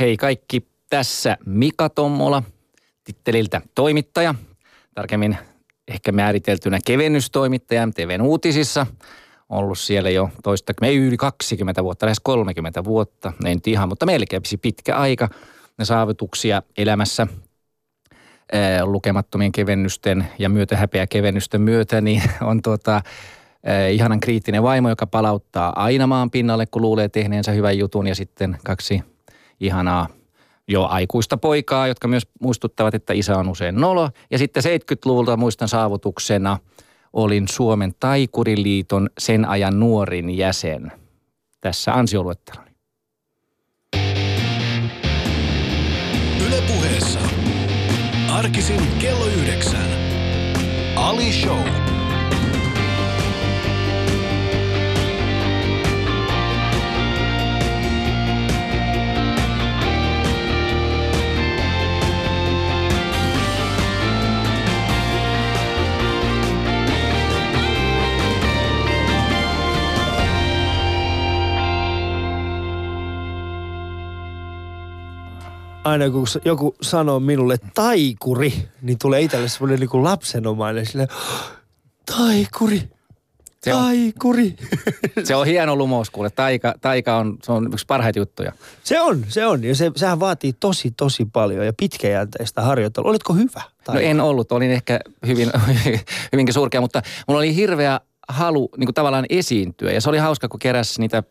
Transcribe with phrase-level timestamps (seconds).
[0.00, 2.42] Hei kaikki, tässä Mika Tommola,
[3.04, 4.34] titteliltä toimittaja,
[4.94, 5.38] tarkemmin
[5.88, 8.86] ehkä määriteltynä kevennystoimittaja MTVn uutisissa.
[9.48, 14.42] Ollut siellä jo toista, me yli 20 vuotta, lähes 30 vuotta, en ihan, mutta melkein
[14.62, 15.28] pitkä aika.
[15.78, 17.26] Ne saavutuksia elämässä
[18.82, 23.02] lukemattomien kevennysten ja myötähäpeä kevennysten myötä, niin on tuota,
[23.92, 28.58] ihanan kriittinen vaimo, joka palauttaa aina maan pinnalle, kun luulee tehneensä hyvän jutun ja sitten
[28.64, 29.09] kaksi
[29.60, 30.08] ihanaa
[30.68, 34.10] jo aikuista poikaa, jotka myös muistuttavat, että isä on usein nolo.
[34.30, 36.58] Ja sitten 70-luvulta muistan saavutuksena
[37.12, 40.92] olin Suomen Taikuriliiton sen ajan nuorin jäsen.
[41.60, 42.70] Tässä ansioluetteloni.
[46.46, 47.20] Ylepuheessa
[48.32, 49.90] arkisin kello yhdeksän.
[50.96, 51.99] Ali Show.
[75.84, 81.08] Aina kun joku sanoo minulle taikuri, niin tulee itselle semmoinen niin kuin lapsenomainen sille,
[82.16, 82.82] taikuri,
[83.62, 84.56] se on, taikuri.
[85.24, 86.30] Se on hieno lumous kuule.
[86.30, 88.52] Taika, taika on, se on yksi parhaita juttuja.
[88.84, 89.64] Se on, se on.
[89.64, 93.10] Ja se, sehän vaatii tosi, tosi paljon ja pitkäjänteistä harjoittelua.
[93.10, 93.62] Oletko hyvä?
[93.84, 93.92] Taika?
[93.92, 94.52] No en ollut.
[94.52, 95.50] Olin ehkä hyvin,
[96.32, 99.92] hyvinkin surkea, mutta mulla oli hirveä halu niin kuin tavallaan esiintyä.
[99.92, 101.22] Ja se oli hauska, kun keräs niitä,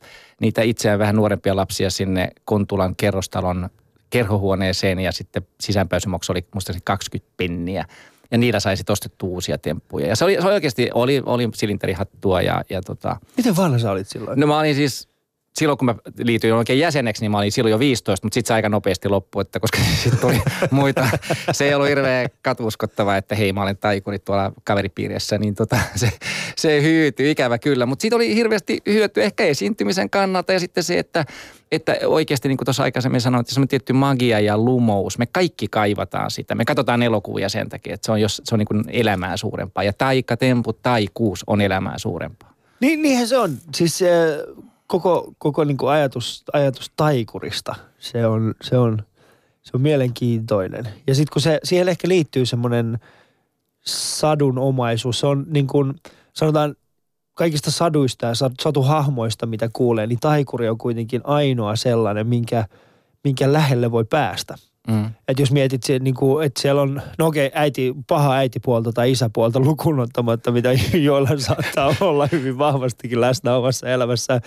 [0.42, 3.70] niitä itseään vähän nuorempia lapsia sinne Kontulan kerrostalon
[4.10, 7.86] kerhohuoneeseen ja sitten sisäänpääsymaksu oli musta 20 penniä.
[8.32, 10.08] Ja niillä saisi ostettua uusia temppuja.
[10.08, 13.20] Ja se oli, se oli oikeasti, oli, oli silinterihattua ja, ja tota...
[13.38, 14.40] Miten vanha sä olit silloin?
[14.40, 15.09] No mä olin siis
[15.60, 18.54] silloin kun mä liityin oikein jäseneksi, niin mä olin silloin jo 15, mutta sitten se
[18.54, 21.08] aika nopeasti loppui, että koska sitten tuli muita.
[21.52, 26.12] Se ei ollut hirveän katuskottava, että hei mä olen taikuri tuolla kaveripiirissä, niin tota, se,
[26.56, 27.86] se hyytyi ikävä kyllä.
[27.86, 31.26] Mutta siitä oli hirveästi hyöty ehkä esiintymisen kannalta ja sitten se, että,
[31.72, 35.18] että oikeasti niin kuin tuossa aikaisemmin sanoin, että se on tietty magia ja lumous.
[35.18, 36.56] Me kaikki kaivataan sitä.
[36.56, 39.84] Me katsotaan elokuvia sen takia, että se on, jos, se on niin kuin elämää suurempaa.
[39.84, 42.54] Ja taika, tempu, taikuus on elämää suurempaa.
[42.80, 43.58] Niin, niinhän se on.
[43.76, 44.04] Siis
[44.90, 49.04] koko, koko niin kuin ajatus, ajatus taikurista, se on, se on,
[49.62, 50.88] se on mielenkiintoinen.
[51.08, 53.00] Ja sitten kun se, siihen ehkä liittyy semmoinen
[53.86, 55.94] sadunomaisuus, se on niin kuin,
[56.34, 56.76] sanotaan
[57.34, 62.66] kaikista saduista ja satuhahmoista, mitä kuulee, niin taikuri on kuitenkin ainoa sellainen, minkä,
[63.24, 64.56] minkä lähelle voi päästä.
[64.88, 65.06] Mm.
[65.28, 69.12] Että jos mietit, se, niin kuin, että siellä on, no okei, äiti, paha äitipuolta tai
[69.12, 70.70] isäpuolta lukuun ottamatta, mitä
[71.08, 74.42] joilla saattaa olla hyvin vahvastikin läsnä omassa elämässä,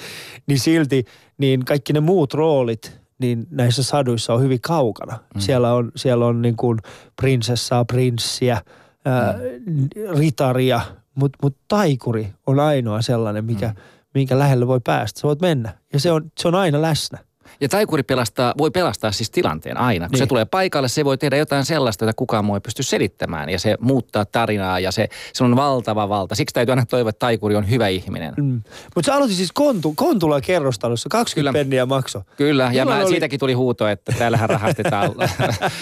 [0.46, 1.04] niin silti
[1.38, 5.18] niin kaikki ne muut roolit, niin näissä saduissa on hyvin kaukana.
[5.34, 5.40] Mm.
[5.40, 6.78] Siellä on, siellä on niin kuin
[7.20, 8.62] prinsessaa, prinssiä,
[9.04, 9.34] ää,
[9.66, 9.88] mm.
[10.18, 10.80] ritaria,
[11.14, 13.74] mutta mut taikuri on ainoa sellainen, mikä, mm.
[14.14, 15.20] minkä lähelle voi päästä.
[15.20, 17.18] Sä voit mennä ja se on, se on aina läsnä.
[17.60, 20.06] Ja taikuri pelastaa, voi pelastaa siis tilanteen aina.
[20.06, 20.18] Kun niin.
[20.18, 23.48] se tulee paikalle, se voi tehdä jotain sellaista, jota kukaan muu ei pysty selittämään.
[23.48, 26.34] Ja se muuttaa tarinaa ja se, se on valtava valta.
[26.34, 28.34] Siksi täytyy aina toivoa, että taikuri on hyvä ihminen.
[28.36, 28.62] Mm.
[28.94, 31.64] Mutta sä aloitit siis kontu, Kontula kerrostalossa, 20 Kyllä.
[31.64, 32.22] penniä makso.
[32.36, 33.08] Kyllä, ja mä, oli...
[33.08, 35.10] siitäkin tuli huuto, että täällähän rahastetaan.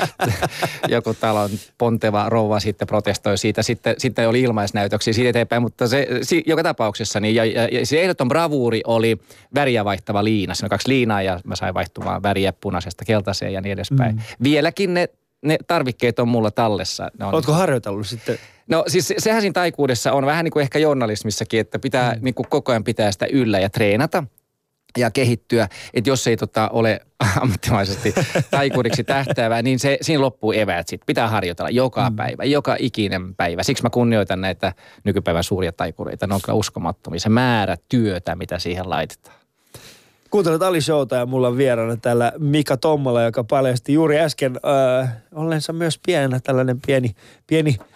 [0.88, 3.62] Joku talon ponteva rouva sitten protestoi siitä.
[3.62, 7.86] Sitten, sitten oli ilmaisnäytöksiä siitä eteenpäin, mutta se, si, joka tapauksessa niin, ja, ja, ja
[7.86, 9.18] se ehdoton bravuuri oli
[9.54, 10.54] väriä vaihtava liina.
[10.54, 14.16] Siinä on kaksi liinaa ja mä sain vaihtumaan väriä punaisesta keltaiseen ja niin edespäin.
[14.16, 14.22] Mm.
[14.42, 15.08] Vieläkin ne,
[15.44, 17.10] ne tarvikkeet on mulla tallessa.
[17.18, 18.38] Ne on Oletko harjoitellut sitten?
[18.68, 22.24] No siis sehän siinä taikuudessa on vähän niin kuin ehkä journalismissakin, että pitää mm.
[22.24, 24.24] niin kuin koko ajan pitää sitä yllä ja treenata
[24.98, 27.00] ja kehittyä, että jos ei tota ole
[27.40, 28.14] ammattimaisesti
[28.50, 31.06] taikuriksi tähtäävää, niin se, siinä loppuu eväät sitten.
[31.06, 32.16] Pitää harjoitella joka mm.
[32.16, 33.62] päivä, joka ikinen päivä.
[33.62, 34.72] Siksi mä kunnioitan näitä
[35.04, 36.26] nykypäivän suuria taikureita.
[36.26, 37.20] Ne on kyllä uskomattomia.
[37.20, 39.39] Se määrä työtä, mitä siihen laitetaan.
[40.30, 44.60] Kuuntelet Ali Showta ja mulla on vieraana täällä Mika Tommola, joka paljasti juuri äsken
[45.00, 47.14] äh, ollensa myös pienenä tällainen pieni,
[47.46, 47.86] pieni äh,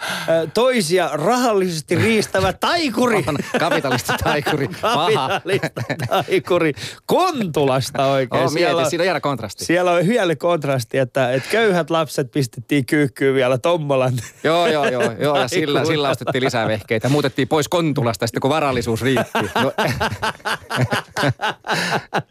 [0.54, 3.24] toisia rahallisesti riistävä taikuri.
[3.58, 4.68] Kapitalista taikuri.
[4.82, 6.72] kapitalista taikuri.
[7.06, 8.44] Kontulasta oikein.
[8.44, 9.64] Oh, siellä, on, siinä on kontrasti.
[9.64, 14.14] Siellä on hieno kontrasti, että, että köyhät lapset pistettiin kyykkyyn vielä Tommolan.
[14.44, 17.08] joo, joo, joo, joo ja sillä, sillä ostettiin lisää vehkeitä.
[17.08, 19.38] Muutettiin pois Kontulasta sitten kun varallisuus riitti.
[19.62, 19.72] No.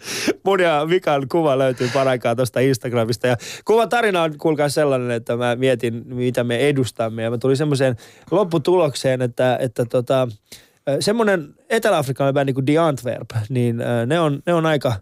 [0.45, 3.27] mun ja Mikan kuva löytyy paraikaa tuosta Instagramista.
[3.27, 7.23] Ja kuvan tarina on kuulkaa sellainen, että mä mietin, mitä me edustamme.
[7.23, 7.95] Ja mä tulin semmoiseen
[8.31, 10.27] lopputulokseen, että, että tota,
[10.99, 14.93] semmoinen etelä-afrikkalainen bändi kuin The Antwerp, niin ne on, ne on aika,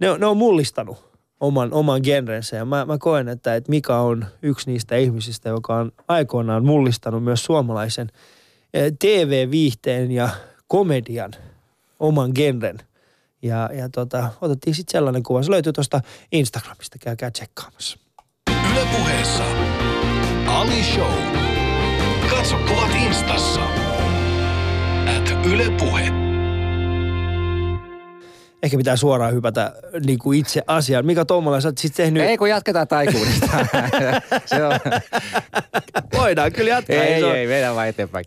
[0.00, 2.56] ne on, ne on mullistanut oman, oman genrensä.
[2.56, 7.24] Ja mä, mä koen, että, että Mika on yksi niistä ihmisistä, joka on aikoinaan mullistanut
[7.24, 8.08] myös suomalaisen
[8.98, 10.28] TV-viihteen ja
[10.66, 11.30] komedian
[12.00, 12.78] oman genren.
[13.42, 15.42] Ja, ja tota, otettiin sitten sellainen kuva.
[15.42, 16.00] Se löytyy tuosta
[16.32, 17.98] Instagramista, käykää tsekkaamassa.
[18.72, 19.44] Yle puheessa
[20.46, 21.12] Ali Show.
[22.30, 23.60] Katso kuvat instassa.
[25.16, 26.02] At Yle Puhe.
[28.62, 29.72] Ehkä pitää suoraan hypätä
[30.06, 31.06] niin kuin itse asiaan.
[31.06, 32.22] Mika Tuomala, sä oot siis tehnyt...
[32.22, 33.46] Ei kun jatketaan taikuudesta.
[34.46, 34.78] se on.
[36.18, 36.96] Voidaan kyllä jatkaa.
[36.96, 38.24] Ei, se ei, on- ei, vedä vaan eteenpäin.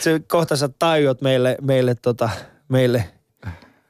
[0.00, 2.30] Se, kohta sä tajuat meille, meille, tota,
[2.68, 3.04] meille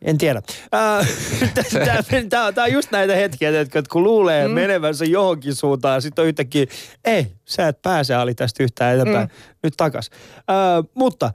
[0.05, 0.43] en tiedä.
[2.31, 4.55] Tämä on just näitä hetkiä, että kun luulee mm.
[4.55, 6.67] menevänsä johonkin suuntaan, sitten on yhtäkkiä,
[7.05, 9.55] ei, sä et pääse Ali tästä yhtään eteenpäin, mm.
[9.63, 10.11] nyt takas.
[10.49, 11.33] Ää, mutta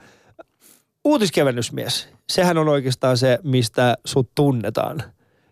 [1.05, 5.03] uutiskevennysmies, sehän on oikeastaan se, mistä sut tunnetaan,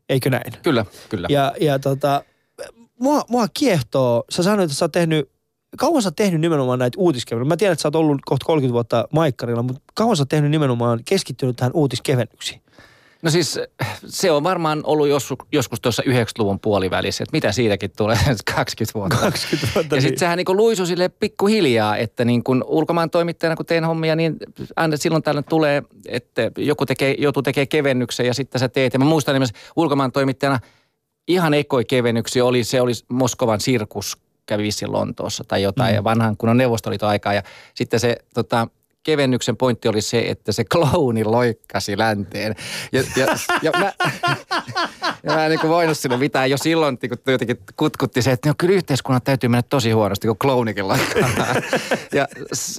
[0.10, 0.54] eikö näin?
[0.64, 1.28] Kyllä, kyllä.
[1.32, 2.24] Ja, ja tota,
[3.00, 5.32] mua, mua kiehtoo, sä sanoit, että sä oot tehnyt,
[5.78, 7.50] kauan sä oot tehnyt nimenomaan näitä uutiskevennyksiä?
[7.50, 10.52] Mä tiedän, että sä oot ollut kohta 30 vuotta maikkarilla, mutta kauan sä oot tehnyt
[10.52, 12.62] nimenomaan keskittynyt tähän uutiskevennyksiin?
[13.26, 13.60] No siis
[14.08, 18.18] se on varmaan ollut joskus, joskus tuossa 90-luvun puolivälissä, että mitä siitäkin tulee
[18.56, 19.18] 20 vuotta.
[19.18, 23.66] 20 vuotta Ja sitten sehän niin luisu sille pikkuhiljaa, että niin kuin ulkomaan toimittajana kun
[23.66, 24.38] teen hommia, niin
[24.76, 28.94] aina silloin tällöin tulee, että joku tekee, joutuu tekemään kevennyksen ja sitten sä teet.
[28.94, 30.60] Ja mä muistan esimerkiksi ulkomaan toimittajana
[31.28, 35.96] ihan ekoi kevennyksiä oli, se oli Moskovan sirkus kävi vissiin Lontoossa tai jotain mm.
[35.96, 37.34] ja vanhan kunnon neuvostoliiton aikaa.
[37.34, 37.44] Ja
[37.76, 38.68] sitten se tota,
[39.06, 42.56] kevennyksen pointti oli se, että se klouni loikkasi länteen.
[42.92, 43.28] Ja, ja,
[43.62, 43.94] ja mä,
[45.24, 48.50] ja mä en niin voinut sille mitään jo silloin, niin kun jotenkin kutkutti se, että
[48.50, 51.30] no, kyllä yhteiskunnan täytyy mennä tosi huonosti, kun klounikin loikkaa.
[52.14, 52.28] ja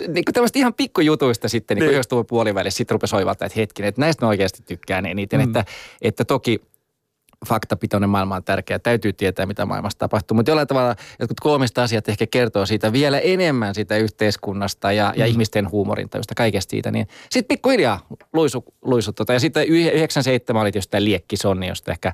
[0.09, 2.07] niin kuin tämmöistä ihan pikkujutuista sitten, niin kuin Niin.
[2.11, 2.27] niin.
[2.27, 5.41] puolivälissä, sitten rupesi oivaltaa, että hetkinen, että näistä mä oikeasti tykkään eniten.
[5.41, 5.45] Mm.
[5.47, 5.65] Että,
[6.03, 6.61] että toki
[7.49, 8.79] faktapitoinen maailma on tärkeä.
[8.79, 10.35] Täytyy tietää, mitä maailmassa tapahtuu.
[10.35, 15.27] Mutta jollain tavalla jotkut kolmista asiat ehkä kertoo siitä vielä enemmän siitä yhteiskunnasta ja, ja
[15.27, 16.91] ihmisten huumorintajusta, kaikesta siitä.
[16.91, 19.33] Niin sitten pikkuhiljaa luisu, luisu tota.
[19.33, 22.13] Ja sitten y- 97 oli tietysti tämä Liekki Sonni, josta ehkä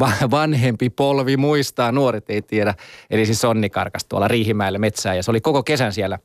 [0.00, 2.74] va- vanhempi polvi muistaa, nuoret ei tiedä.
[3.10, 6.18] Eli siis Sonni karkas tuolla Riihimäellä metsään ja se oli koko kesän siellä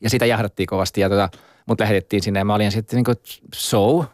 [0.00, 1.28] ja sitä jahdattiin kovasti ja tota,
[1.66, 3.16] mut lähetettiin sinne ja mä olin sitten niin kuin
[3.54, 4.04] so,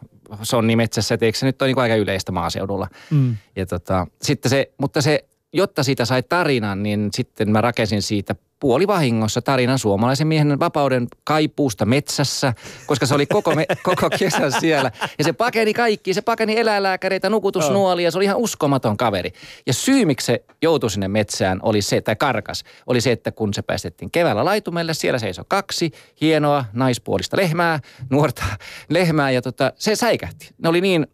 [0.43, 2.87] sonni metsässä, että eikö se nyt ole niin aika yleistä maaseudulla.
[3.09, 3.35] Mm.
[3.55, 8.35] Ja tota, sitten se, mutta se, jotta siitä sai tarinan, niin sitten mä rakensin siitä
[8.61, 12.53] puolivahingossa tarinan suomalaisen miehen vapauden kaipuusta metsässä,
[12.85, 14.91] koska se oli koko, me, koko kesän siellä.
[15.17, 19.31] Ja se pakeni kaikki, se pakeni eläinlääkäreitä, nukutusnuolia, se oli ihan uskomaton kaveri.
[19.67, 23.53] Ja syy, miksi se joutui sinne metsään, oli se, tai karkas, oli se, että kun
[23.53, 25.91] se päästettiin keväällä laitumelle, siellä seisoi kaksi
[26.21, 27.79] hienoa naispuolista lehmää,
[28.09, 28.43] nuorta
[28.89, 30.49] lehmää, ja tota, se säikähti.
[30.63, 31.07] Ne oli niin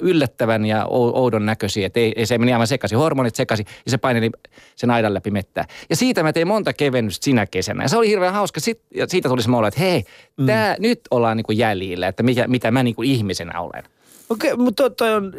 [0.00, 3.90] yllättävän ja ou- oudon näköisiä, että ei, ei se meni aivan sekaisin, hormonit sekaisin ja
[3.90, 4.30] se paineli
[4.76, 5.64] sen aidan läpi mettää.
[5.90, 8.60] Ja siitä mä tein monta kevennystä sinä kesänä ja se oli hirveän hauska.
[8.60, 10.04] Sit, ja siitä tuli semmoinen että hei,
[10.36, 10.46] mm.
[10.46, 13.82] tää, nyt ollaan niinku jäljillä, että mikä, mitä mä niinku ihmisenä olen.
[14.30, 15.32] Okei, mutta toi, on,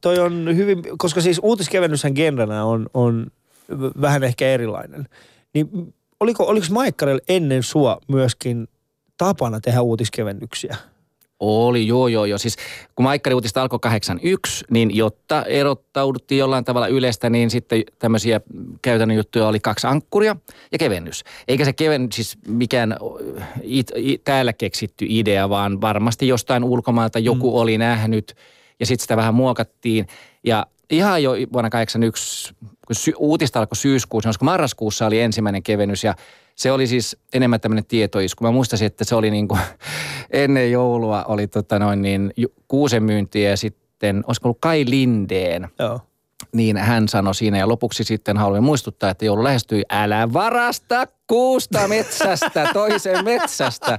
[0.00, 3.26] toi on hyvin, koska siis uutiskevennyshän genrenä on, on
[4.00, 5.08] vähän ehkä erilainen.
[5.54, 8.68] Niin oliko, oliko Maikkarilla ennen sua myöskin
[9.18, 10.76] tapana tehdä uutiskevennyksiä?
[11.40, 12.38] Oli, joo, joo, joo.
[12.38, 12.56] Siis
[12.94, 18.40] kun Maikkari uutista alkoi 81, niin jotta erottauduttiin jollain tavalla yleistä, niin sitten tämmöisiä
[18.82, 20.36] käytännön juttuja oli kaksi ankkuria
[20.72, 21.24] ja kevennys.
[21.48, 22.96] Eikä se keven, siis mikään
[23.62, 27.56] it, it, täällä keksitty idea, vaan varmasti jostain ulkomailta joku mm.
[27.56, 28.36] oli nähnyt
[28.80, 30.06] ja sitten sitä vähän muokattiin.
[30.44, 32.54] Ja ihan jo vuonna 81,
[32.86, 36.14] kun sy- uutista alkoi syyskuussa, olisiko marraskuussa oli ensimmäinen kevennys ja
[36.56, 38.44] se oli siis enemmän tämmöinen tietoisku.
[38.44, 39.60] Mä muistasin, että se oli niin kuin
[40.30, 42.32] ennen joulua oli tota noin niin
[42.68, 46.00] kuusen myyntiä ja sitten, olisiko ollut Kai Lindeen, Joo.
[46.52, 51.88] niin hän sanoi siinä ja lopuksi sitten haluan muistuttaa, että joulu lähestyi, älä varasta kuusta
[51.88, 53.98] metsästä, toisen metsästä.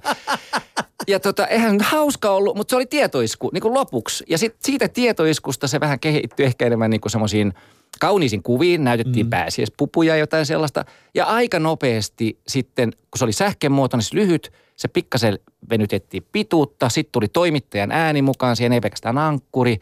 [1.07, 4.23] Ja tota, eihän nyt hauska ollut, mutta se oli tietoisku niin kuin lopuksi.
[4.29, 7.53] Ja sit siitä tietoiskusta se vähän kehittyi ehkä enemmän niin kuin semmoisiin
[7.99, 8.83] kauniisiin kuviin.
[8.83, 9.29] Näytettiin mm.
[9.29, 10.85] pääsiäispupuja ja jotain sellaista.
[11.15, 15.39] Ja aika nopeasti sitten, kun se oli sähkömuoto, niin se lyhyt, se pikkasen
[15.69, 16.89] venytettiin pituutta.
[16.89, 19.79] Sitten tuli toimittajan ääni mukaan, siihen ei pelkästään ankkuri.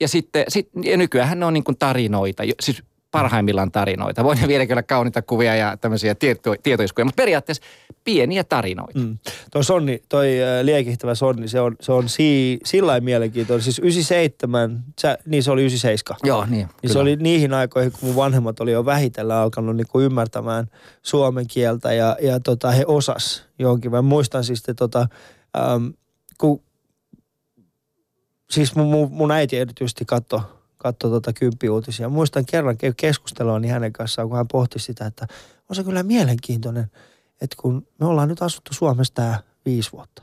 [0.00, 4.24] Ja sitten, sit, ja nykyään ne on niin kuin tarinoita, siis parhaimmillaan tarinoita.
[4.24, 7.62] Voin viedä kyllä kauniita kuvia ja tämmöisiä tieto, tietoiskuja, mutta periaatteessa
[8.04, 8.98] pieniä tarinoita.
[8.98, 9.18] Mm.
[9.50, 13.64] Toi Sonni, toi äh, liekihtävä Sonni, se on, se on si, sillä lailla mielenkiintoinen.
[13.64, 16.18] Siis 97, sä, niin se oli 97.
[16.24, 16.50] Joo, niin.
[16.50, 16.92] Niin kyllä.
[16.92, 20.66] se oli niihin aikoihin, kun mun vanhemmat oli jo vähitellen alkanut niinku ymmärtämään
[21.02, 23.90] suomen kieltä ja, ja tota, he osas jonkin.
[23.90, 25.06] Mä muistan siis, että tota,
[25.58, 25.92] äm,
[26.38, 26.62] kun,
[28.50, 32.08] siis mun, mun, mun äiti erityisesti katto, katsoi tuota kymppiuutisia.
[32.08, 35.26] Muistan kerran keskustelua niin hänen kanssaan, kun hän pohti sitä, että
[35.68, 36.90] on se kyllä mielenkiintoinen,
[37.40, 40.22] että kun me ollaan nyt asuttu Suomessa tämä viisi vuotta.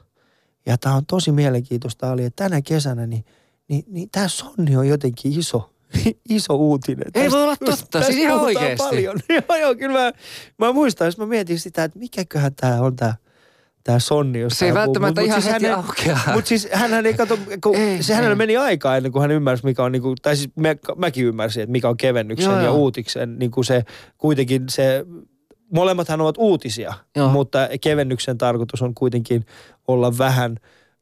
[0.65, 3.25] Ja tämä on tosi mielenkiintoista oli, että tänä kesänä niin,
[3.67, 5.73] niin, niin tämä sonni on jotenkin iso,
[6.29, 7.05] iso uutinen.
[7.05, 8.77] Ei tästä, voi olla totta, siis ihan oikeasti.
[8.77, 9.19] paljon.
[9.49, 10.11] joo, joo, kyllä mä,
[10.57, 13.13] mä muistan, jos mä mietin sitä, että mikäköhän tämä on tämä
[13.87, 16.19] tämä sonni, Se ei välttämättä ihan siis heti aukea.
[16.33, 19.65] Mutta siis hän ei kato, kun ei, se hänellä meni aika ennen kuin hän ymmärsi,
[19.65, 22.65] mikä on, niin kuin, tai siis mä, mäkin ymmärsin, että mikä on kevennyksen joo, ja
[22.65, 22.75] joo.
[22.75, 23.83] uutiksen, niin kuin se
[24.17, 25.05] kuitenkin se,
[25.73, 27.29] molemmathan ovat uutisia, joo.
[27.29, 29.45] mutta kevennyksen tarkoitus on kuitenkin
[29.87, 30.57] olla vähän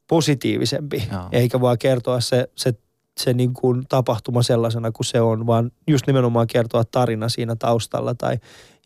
[0.08, 1.24] positiivisempi, joo.
[1.32, 2.74] eikä vaan kertoa se, se
[3.20, 8.16] se niin kuin tapahtuma sellaisena kuin se on, vaan just nimenomaan kertoa tarina siinä taustalla
[8.16, 8.38] tai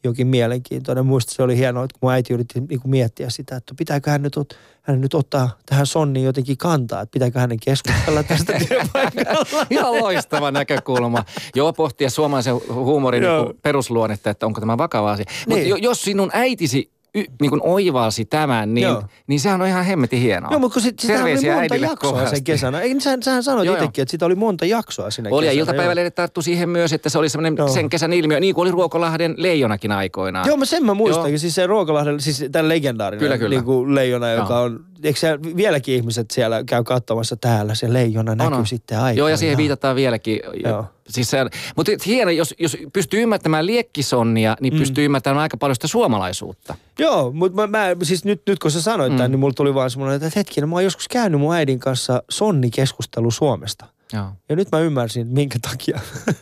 [0.03, 1.05] jokin mielenkiintoinen.
[1.05, 4.11] Muista se oli hienoa, että kun mun äiti yritti niin kuin miettiä sitä, että pitääkö
[4.11, 8.53] hän nyt, ot, hän nyt ottaa tähän Sonniin jotenkin kantaa, että pitääkö hänen keskustella tästä
[8.67, 9.65] työpaikalla.
[9.69, 11.23] Ihan loistava näkökulma.
[11.55, 15.25] Joo, pohtia suomalaisen huumorin niin perusluonnetta, että onko tämä vakava asia.
[15.47, 15.67] Niin.
[15.67, 18.95] Mutta jos sinun äitisi y, niin kuin oivalsi tämän, niin,
[19.27, 20.51] niin sehän on ihan hemmetin hienoa.
[20.51, 22.35] Joo, mutta kun sit, sitä oli monta jaksoa kovasti.
[22.35, 22.79] sen kesänä.
[22.79, 26.41] Ei, sähän, sähän sanoit itsekin, että sitä oli monta jaksoa siinä Oli ja iltapäivälehdet tarttu
[26.41, 30.47] siihen myös, että se oli semmoinen sen kesän ilmiö, niin kuin oli Ruokolahden leijonakin aikoinaan.
[30.47, 31.39] Joo, mä sen mä muistan.
[31.39, 33.49] Siis se Ruokolahden, siis tämän legendaarinen kyllä, kyllä.
[33.49, 34.63] Niin kuin leijona, joka Joo.
[34.63, 38.65] on eikö siellä vieläkin ihmiset siellä käy katsomassa täällä, se leijona näkyy no, no.
[38.65, 39.19] sitten aika.
[39.19, 40.39] Joo, ja siihen viitataan vieläkin.
[40.63, 40.85] Joo.
[41.09, 41.37] Siis se,
[41.75, 44.79] mutta hieno, jos, jos pystyy ymmärtämään liekkisonnia, niin mm.
[44.79, 46.75] pystyy ymmärtämään aika paljon sitä suomalaisuutta.
[46.99, 49.17] Joo, mutta mä, mä, siis nyt, nyt kun sä sanoit mm.
[49.17, 52.23] tämän, niin mulla tuli vaan semmoinen, että hetkinen, mä oon joskus käynyt mun äidin kanssa
[52.29, 53.85] sonni-keskustelu Suomesta.
[54.13, 54.25] Joo.
[54.49, 55.99] Ja nyt mä ymmärsin, minkä takia.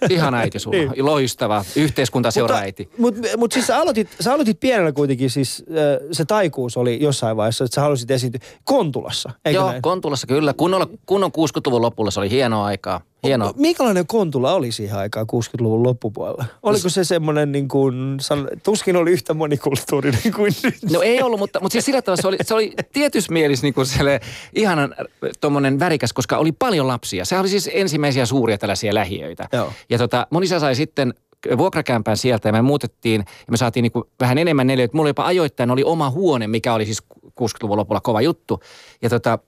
[0.09, 0.77] Ihan äiti sulla.
[0.77, 1.05] niin.
[1.05, 1.65] Loistava.
[1.75, 2.89] Yhteiskuntaseuraäiti.
[2.97, 5.65] Mutta mut, mut siis sä aloitit, sä aloitit pienellä kuitenkin, siis
[6.11, 9.81] se taikuus oli jossain vaiheessa, että sä halusit esiintyä Kontulassa, eikö Joo, näin?
[9.81, 10.53] Kontulassa kyllä.
[10.53, 13.01] Kunnon, kunnon 60-luvun lopulla se oli hienoa aikaa.
[13.23, 13.53] Hieno.
[13.55, 16.45] Minkälainen Kontula oli siihen aikaan 60-luvun loppupuolella?
[16.63, 18.17] Oliko se semmoinen niin kuin,
[18.63, 20.75] tuskin oli yhtä monikulttuurinen kuin nyt?
[20.91, 23.73] No ei ollut, mutta, mutta siis sillä tavalla se oli, se oli tietyssä mielessä niin
[23.73, 23.87] kuin
[24.55, 24.95] ihanan
[25.41, 27.25] tuommoinen värikäs, koska oli paljon lapsia.
[27.25, 29.47] Se oli siis ensimmäisiä suuria tällaisia lähiöitä.
[29.53, 29.73] Joo.
[29.89, 31.13] Ja tota, mun isä sai sitten
[31.57, 34.97] vuokrakämpään sieltä ja me muutettiin ja me saatiin niin vähän enemmän neliöitä.
[34.97, 38.59] Mulla jopa ajoittain oli oma huone, mikä oli siis 60-luvun lopulla kova juttu.
[39.01, 39.39] Ja tota,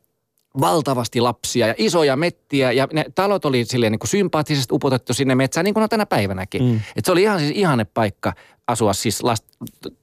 [0.62, 5.36] valtavasti lapsia ja isoja mettiä ja ne talot oli silleen niin kuin sympaattisesti upotettu sinne
[5.36, 6.64] metsään niin kuin on tänä päivänäkin.
[6.64, 6.80] Mm.
[6.96, 8.34] Et se oli ihan siis ihanne paikka
[8.68, 9.46] asua siis last,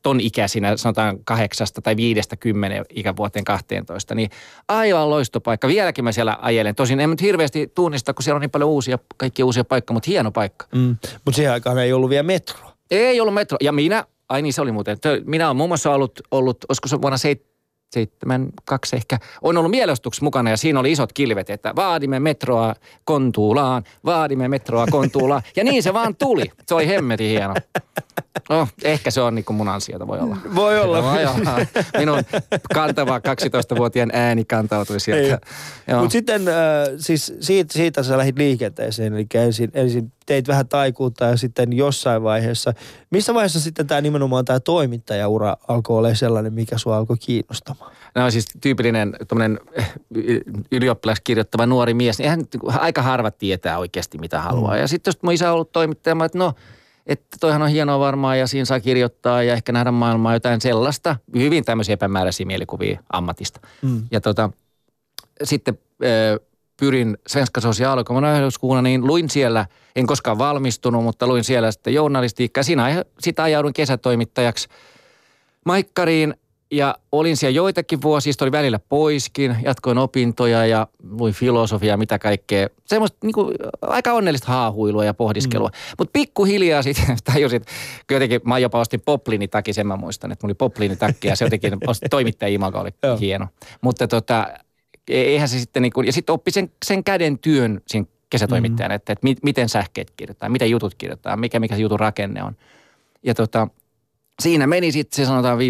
[0.02, 4.30] ton ikäisinä, sanotaan kahdeksasta tai viidestä kymmenen ikävuoteen 12, niin
[4.68, 5.68] aivan loistopaikka.
[5.68, 6.74] Vieläkin mä siellä ajelen.
[6.74, 10.10] Tosin en nyt hirveästi tunnista, kun siellä on niin paljon uusia, kaikki uusia paikkoja, mutta
[10.10, 10.66] hieno paikka.
[10.74, 10.96] Mm.
[11.24, 12.72] Mutta siihen aikaan ei ollut vielä metro.
[12.90, 13.58] Ei ollut metro.
[13.60, 14.98] Ja minä, ai niin se oli muuten.
[15.24, 17.55] Minä olen muun muassa ollut, ollut olisiko se vuonna 7
[17.96, 22.74] seitsemän, kaksi ehkä, on ollut mielestuksessa mukana ja siinä oli isot kilvet, että vaadimme metroa
[23.04, 25.42] Kontuulaan, vaadimme metroa Kontuulaan.
[25.56, 26.44] Ja niin se vaan tuli.
[26.66, 27.54] Se oli hemmetin hieno.
[28.48, 30.36] No, ehkä se on niin kuin mun ansiota, voi olla.
[30.54, 31.02] Voi olla.
[31.02, 31.66] Voi olla.
[31.98, 32.22] Minun
[32.74, 35.40] kantava 12-vuotiaan ääni kantautui sieltä.
[36.00, 36.54] Mutta sitten äh,
[36.98, 42.22] siis siitä, siitä sä lähdit liikenteeseen, eli ensin, ensin teit vähän taikuutta ja sitten jossain
[42.22, 42.72] vaiheessa,
[43.10, 47.92] missä vaiheessa sitten tämä nimenomaan tämä toimittajaura alkoi olla sellainen, mikä sua alkoi kiinnostamaan?
[48.14, 49.16] No siis tyypillinen
[49.76, 49.94] eh,
[50.72, 54.74] ylioppilas kirjoittava nuori mies, niin aika harva tietää oikeasti mitä haluaa.
[54.74, 54.80] Mm.
[54.80, 56.54] Ja sitten jos mun isä on ollut toimittaja, että no,
[57.06, 61.16] että toihan on hienoa varmaan ja siinä saa kirjoittaa ja ehkä nähdä maailmaa jotain sellaista.
[61.34, 63.60] Hyvin tämmöisiä epämääräisiä mielikuvia ammatista.
[63.82, 64.02] Mm.
[64.10, 64.50] Ja tota,
[65.42, 65.78] sitten
[66.80, 72.62] pyrin Svenska Socialkommunalhögskolan, niin luin siellä, en koskaan valmistunut, mutta luin siellä sitten journalistiikkaa.
[72.62, 74.68] Siinä sitä ajaudun kesätoimittajaksi
[75.64, 76.34] Maikkariin
[76.70, 82.68] ja olin siellä joitakin vuosia, oli välillä poiskin, jatkoin opintoja ja luin filosofiaa, mitä kaikkea.
[82.84, 85.68] Semmoista niin kuin, aika onnellista haahuilua ja pohdiskelua.
[85.68, 85.94] Mm.
[85.98, 90.50] Mutta pikkuhiljaa sitten tajusin, että jotenkin mä jopa ostin poplinitakki, sen mä muistan, että mulla
[90.50, 91.72] oli poplinitakki ja se jotenkin
[92.10, 93.46] toimittaja imaga oli hieno.
[93.80, 94.46] Mutta tota,
[95.08, 98.90] E- eihän se sitten niin kuin, ja sitten oppi sen, sen käden työn siinä kesätoimittajan,
[98.90, 98.94] mm.
[98.94, 102.56] että, että miten sähkeet kirjoittaa, miten jutut kirjoittaa, mikä, mikä se jutun rakenne on.
[103.22, 103.68] Ja tota,
[104.42, 105.60] siinä meni sitten se sanotaan 5-6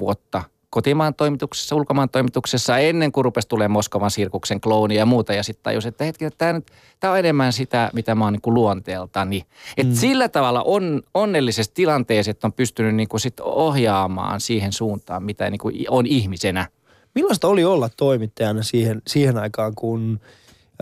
[0.00, 5.32] vuotta kotimaan toimituksessa, ulkomaan toimituksessa ennen kuin rupesi tulemaan Moskovan sirkuksen klooni ja muuta.
[5.34, 6.60] Ja sitten tajusin, että hetki, tämä,
[7.00, 9.44] tämä on enemmän sitä, mitä mä oon niin luonteeltani.
[9.76, 9.94] Et mm.
[9.94, 15.50] sillä tavalla on onnellisessa tilanteessa, että on pystynyt niin kuin sit ohjaamaan siihen suuntaan, mitä
[15.50, 16.66] niin kuin on ihmisenä–
[17.14, 20.20] Millaista oli olla toimittajana siihen, siihen aikaan, kun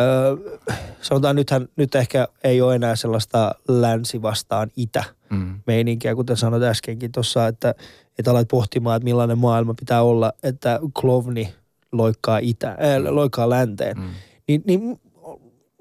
[0.00, 0.58] öö,
[1.00, 5.60] sanotaan nythän, nyt ehkä ei ole enää sellaista länsi vastaan itä mm.
[5.66, 7.74] meininkiä, kuten sanoit äskenkin tuossa, että,
[8.18, 11.54] että alat pohtimaan, että millainen maailma pitää olla, että klovni
[11.92, 13.96] loikkaa, itä, äh, loikkaa länteen.
[13.96, 14.08] Mm.
[14.48, 15.00] Niin, niin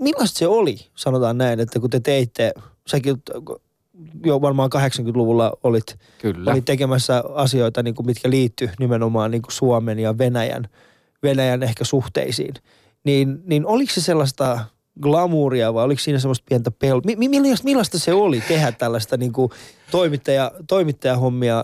[0.01, 2.54] millaista se oli, sanotaan näin, että kun te teitte,
[2.88, 3.22] säkin
[4.25, 6.51] jo varmaan 80-luvulla olit, Kyllä.
[6.51, 10.68] olit tekemässä asioita, niin kuin mitkä liittyy nimenomaan niin kuin Suomen ja Venäjän,
[11.24, 12.54] Venäjän ehkä suhteisiin.
[13.04, 14.60] Niin, niin oliko se sellaista
[15.01, 17.01] glamouria vai oliko siinä semmoista pientä pel...
[17.06, 19.51] Mi- millaista, millaista se oli tehdä tällaista niin kuin
[19.92, 21.63] toimittaja, toimittajahommia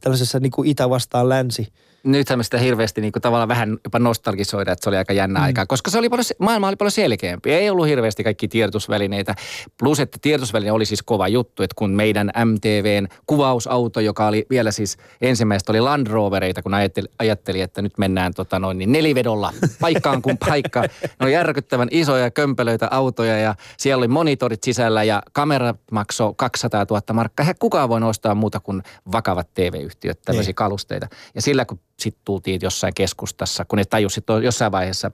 [0.00, 1.72] tällaisessa niin kuin itä vastaan länsi
[2.04, 5.38] nythän me sitä hirveästi niin kuin tavallaan vähän jopa nostalgisoida, että se oli aika jännä
[5.38, 5.44] mm.
[5.44, 7.52] aika, koska se oli paljon, maailma oli paljon selkeämpi.
[7.52, 9.34] Ei ollut hirveästi kaikki tiedotusvälineitä.
[9.78, 14.70] Plus, että tiedotusväline oli siis kova juttu, että kun meidän MTVn kuvausauto, joka oli vielä
[14.70, 19.52] siis ensimmäistä oli Land Rovereita, kun ajatteli, ajatteli että nyt mennään tota noin, niin nelivedolla
[19.80, 20.80] paikkaan kuin paikka.
[20.80, 20.88] Ne
[21.20, 27.02] oli järkyttävän isoja kömpelöitä autoja ja siellä oli monitorit sisällä ja kamera maksoi 200 000
[27.12, 27.44] markkaa.
[27.44, 28.82] Eihän kukaan voi ostaa muuta kuin
[29.12, 30.54] vakavat TV-yhtiöt, tämmöisiä niin.
[30.54, 31.08] kalusteita.
[31.34, 35.10] Ja sillä kun sitten tultiin jossain keskustassa, kun ne tajusi sitten jossain vaiheessa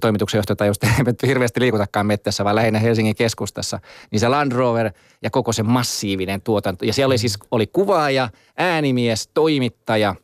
[0.00, 4.52] toimituksen johtaja tajusi, että ei hirveästi liikutakaan mettässä, vaan lähinnä Helsingin keskustassa, niin se Land
[4.52, 4.90] Rover
[5.22, 6.84] ja koko se massiivinen tuotanto.
[6.84, 10.14] Ja siellä oli siis oli kuvaaja, äänimies, toimittaja,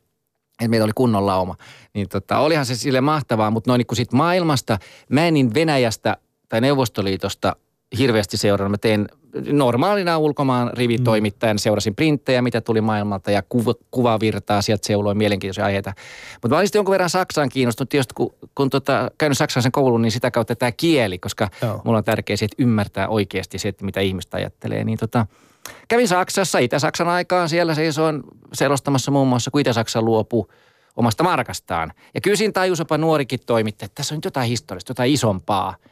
[0.52, 1.57] että meitä oli kunnon lauma.
[1.95, 6.17] Niin tota, olihan se sille mahtavaa, mutta noin niin sit maailmasta, mä en niin Venäjästä
[6.49, 7.57] tai Neuvostoliitosta
[7.99, 8.71] hirveästi seurannut.
[8.71, 9.09] Mä tein
[9.53, 15.93] normaalina ulkomaan rivitoimittajan, seurasin printtejä, mitä tuli maailmalta ja kuva, kuvavirtaa, sieltä seuloin mielenkiintoisia aiheita.
[16.43, 20.12] Mutta mä olin jonkun verran Saksaan kiinnostunut, tietysti kun, kun tota, käynyt saksalaisen koulun, niin
[20.12, 21.81] sitä kautta tämä kieli, koska Joo.
[21.85, 24.85] mulla on tärkeää se, että ymmärtää oikeasti se, että mitä ihmistä ajattelee.
[24.85, 25.27] Niin tota,
[25.89, 28.23] kävin Saksassa, Itä-Saksan aikaan, siellä seisoin
[28.53, 30.47] selostamassa muun muassa, kun Itä-Saksa luopui
[30.97, 31.93] omasta markastaan.
[32.15, 35.75] Ja kyllä siinä tajusapa nuorikin toimitti, että tässä on nyt jotain historiasta, jotain isompaa–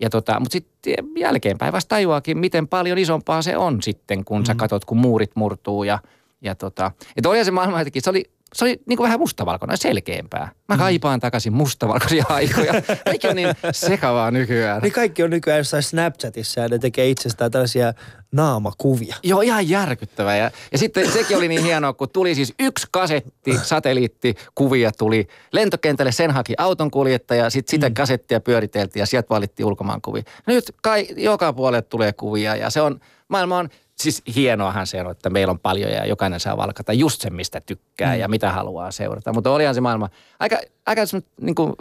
[0.00, 4.44] ja tota, mutta sitten jälkeenpäin vasta tajuakin, miten paljon isompaa se on sitten, kun mm.
[4.44, 5.98] sä katot, kun muurit murtuu ja,
[6.40, 9.78] ja tota, että oli se maailma jotenkin, se oli se oli niin kuin vähän mustavalkoinen,
[9.78, 10.50] selkeämpää.
[10.68, 10.78] Mä mm.
[10.78, 12.72] kaipaan takaisin mustavalkoisia aikoja.
[13.04, 14.82] Kaikki on niin sekavaa nykyään.
[14.82, 17.92] Niin kaikki on nykyään jossain Snapchatissa ja ne tekee itsestään tällaisia
[18.32, 19.16] naamakuvia.
[19.22, 20.36] Joo, ihan järkyttävää.
[20.36, 26.12] Ja, ja sitten sekin oli niin hienoa, kun tuli siis yksi kasetti, satelliittikuvia tuli lentokentälle,
[26.12, 27.94] sen haki auton kuljettaja, sitten sitä mm.
[27.94, 30.22] kasettia pyöriteltiin ja sieltä valittiin ulkomaankuvia.
[30.46, 33.68] Nyt kai joka puolelle tulee kuvia ja se on, maailma on
[34.02, 37.60] siis hienoahan se on, että meillä on paljon ja jokainen saa valkata just sen, mistä
[37.60, 38.20] tykkää mm.
[38.20, 39.32] ja mitä haluaa seurata.
[39.32, 40.08] Mutta olihan se maailma
[40.40, 41.02] aika, aika
[41.40, 41.72] niin kuin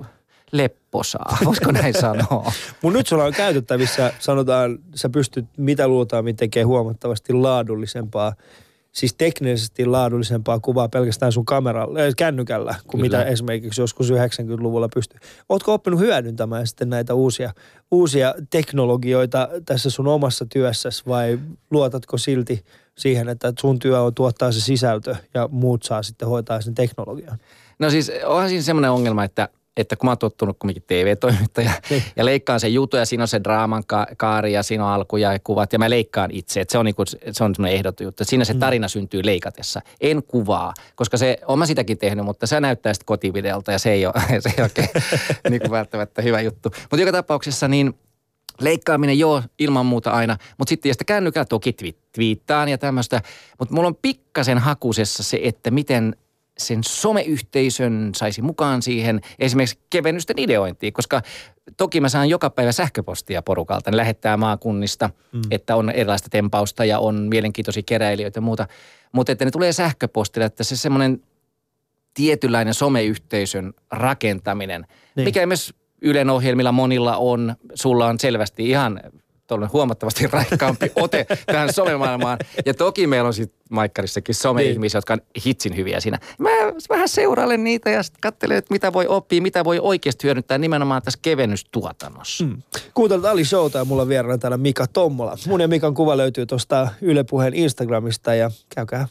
[0.51, 2.51] lepposaa, voisiko näin sanoa?
[2.82, 8.34] Mun nyt sulla on käytettävissä, sanotaan, sä pystyt mitä luultaan tekee huomattavasti laadullisempaa
[8.97, 13.17] siis teknisesti laadullisempaa kuvaa pelkästään sun kameralla, äh, kännykällä, kuin Kyllä.
[13.17, 15.19] mitä esimerkiksi joskus 90-luvulla pystyy.
[15.49, 17.53] Ootko oppinut hyödyntämään sitten näitä uusia,
[17.91, 21.39] uusia teknologioita tässä sun omassa työssäsi vai
[21.71, 22.63] luotatko silti
[22.97, 27.38] siihen, että sun työ on tuottaa se sisältö ja muut saa sitten hoitaa sen teknologian?
[27.79, 32.03] No siis onhan siinä semmoinen ongelma, että että kun mä oon tottunut kumminkin TV-toimittaja niin.
[32.15, 35.17] ja leikkaan sen jutun ja siinä on se draaman ka- kaari ja siinä on alku
[35.17, 36.61] ja kuvat ja mä leikkaan itse.
[36.61, 38.23] Että se on, niinku, se on semmoinen ehdoton juttu.
[38.23, 38.59] Että siinä se mm.
[38.59, 39.81] tarina syntyy leikatessa.
[40.01, 43.91] En kuvaa, koska se, on mä sitäkin tehnyt, mutta se näyttää sitten kotivideolta ja se
[43.91, 44.89] ei ole, se ei oikein
[45.49, 46.69] niin kuin välttämättä hyvä juttu.
[46.81, 47.93] Mutta joka tapauksessa niin
[48.61, 51.75] leikkaaminen joo, ilman muuta aina, mutta sitten sitä kännykällä toki
[52.11, 53.21] twiittaan ja tämmöistä.
[53.59, 56.15] Mutta mulla on pikkasen hakusessa se, että miten
[56.58, 61.22] sen someyhteisön saisi mukaan siihen esimerkiksi kevennysten ideointiin, koska
[61.78, 63.91] toki mä saan joka päivä sähköpostia porukalta.
[63.91, 65.41] Ne lähettää maakunnista, mm.
[65.52, 68.67] että on erilaista tempausta ja on mielenkiintoisia keräilijöitä ja muuta.
[69.12, 71.24] Mutta että ne tulee sähköpostilla, että se semmoinen
[72.13, 75.26] tietynlainen someyhteisön rakentaminen, niin.
[75.26, 79.02] mikä myös Ylen ohjelmilla monilla on, sulla on selvästi ihan
[79.47, 82.38] tuollainen huomattavasti raikkaampi ote tähän somemaailmaan.
[82.65, 86.19] Ja toki meillä on sitten Maikkarissakin some-ihmisiä, jotka on hitsin hyviä siinä.
[86.38, 86.49] Mä
[86.89, 91.01] vähän seurailen niitä ja sitten katselen, että mitä voi oppia, mitä voi oikeasti hyödyntää nimenomaan
[91.01, 92.43] tässä kevennystuotannossa.
[92.43, 92.62] Mm.
[92.93, 95.38] Kuuntelut Ali Showta ja mulla on vieraana täällä Mika Tommola.
[95.47, 99.07] Mun ja Mikan kuva löytyy tuosta Yle Puheen Instagramista ja käykää,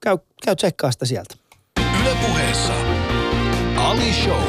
[0.00, 1.34] käy, käy tsekkaa sitä sieltä.
[2.00, 2.72] Yle Puheessa
[3.76, 4.42] Ali Show.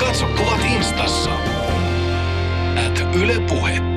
[0.00, 1.30] Katso kuvat instassa.
[2.86, 3.89] At Yle Puhe.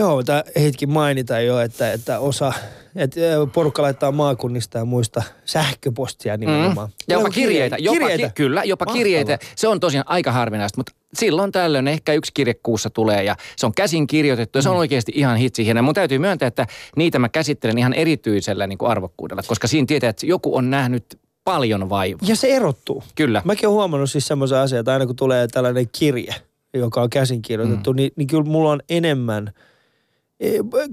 [0.00, 2.52] Joo, tämä hetki mainita jo, että, että osa,
[2.96, 3.20] että
[3.52, 6.88] porukka laittaa maakunnista ja muista sähköpostia nimenomaan.
[6.88, 6.94] Mm.
[7.08, 7.76] Ja jopa kirjeitä.
[7.78, 8.28] Jopa kirjeitä.
[8.28, 8.98] Ki- kyllä, jopa Mahtavaa.
[8.98, 9.38] kirjeitä.
[9.56, 13.66] Se on tosiaan aika harvinaista, mutta silloin tällöin ehkä yksi kirje kuussa tulee ja se
[13.66, 14.78] on käsin kirjoitettu ja se on mm.
[14.78, 15.82] oikeasti ihan hitsi hieno.
[15.82, 20.10] Mun täytyy myöntää, että niitä mä käsittelen ihan erityisellä niin kuin arvokkuudella, koska siinä tietää,
[20.10, 22.28] että joku on nähnyt paljon vaivaa.
[22.28, 23.02] Ja se erottuu.
[23.14, 23.42] Kyllä.
[23.44, 26.34] Mäkin olen huomannut siis semmoisen asian, että aina kun tulee tällainen kirje,
[26.74, 27.96] joka on käsin kirjoitettu, mm.
[27.96, 29.50] niin, niin kyllä mulla on enemmän–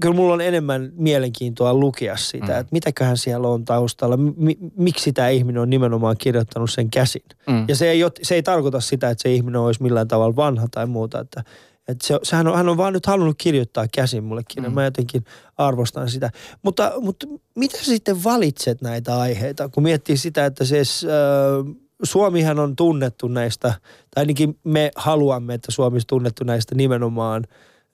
[0.00, 2.60] kyllä mulla on enemmän mielenkiintoa lukea sitä, mm.
[2.60, 7.22] että mitäköhän siellä on taustalla, mi, miksi tämä ihminen on nimenomaan kirjoittanut sen käsin.
[7.46, 7.64] Mm.
[7.68, 10.86] Ja se ei, se ei tarkoita sitä, että se ihminen olisi millään tavalla vanha tai
[10.86, 11.44] muuta, että,
[11.88, 14.72] että se, sehän on, hän on vaan nyt halunnut kirjoittaa käsin mulle kirjan.
[14.72, 14.74] Mm.
[14.74, 15.24] Mä jotenkin
[15.56, 16.30] arvostan sitä.
[16.62, 21.04] Mutta, mutta mitä sitten valitset näitä aiheita, kun miettii sitä, että siis...
[21.04, 23.68] Äh, Suomihan on tunnettu näistä,
[24.14, 27.44] tai ainakin me haluamme, että Suomi on tunnettu näistä nimenomaan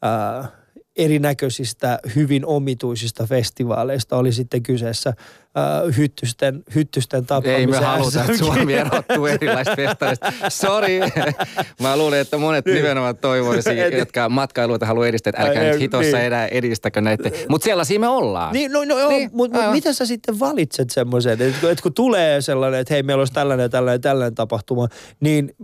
[0.02, 0.48] ää,
[0.96, 4.16] erinäköisistä hyvin omituisista festivaaleista.
[4.16, 7.60] Oli sitten kyseessä äh, hyttysten, hyttysten tappamisen.
[7.60, 10.32] Ei me haluta, että Suomi erottuu erilaisista festareista.
[10.48, 11.00] Sori.
[11.82, 12.74] Mä luulen, että monet niin.
[12.74, 16.26] nimenomaan toivoisi, jotka matkailuita haluaa edistää, että älkää nyt hitossa niin.
[16.26, 17.30] enää edistäkö näitä.
[17.48, 18.52] Mutta sellaisia me ollaan.
[18.52, 22.40] Niin, no, no niin, mutta mut, miten sä sitten valitset semmoisen, että, että kun tulee
[22.40, 24.88] sellainen, että hei, meillä olisi tällainen, tällainen, tällainen tapahtuma,
[25.20, 25.54] niin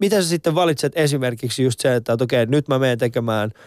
[0.00, 3.50] mitä sä sitten valitset esimerkiksi just se, että, että okei, nyt mä menen tekemään–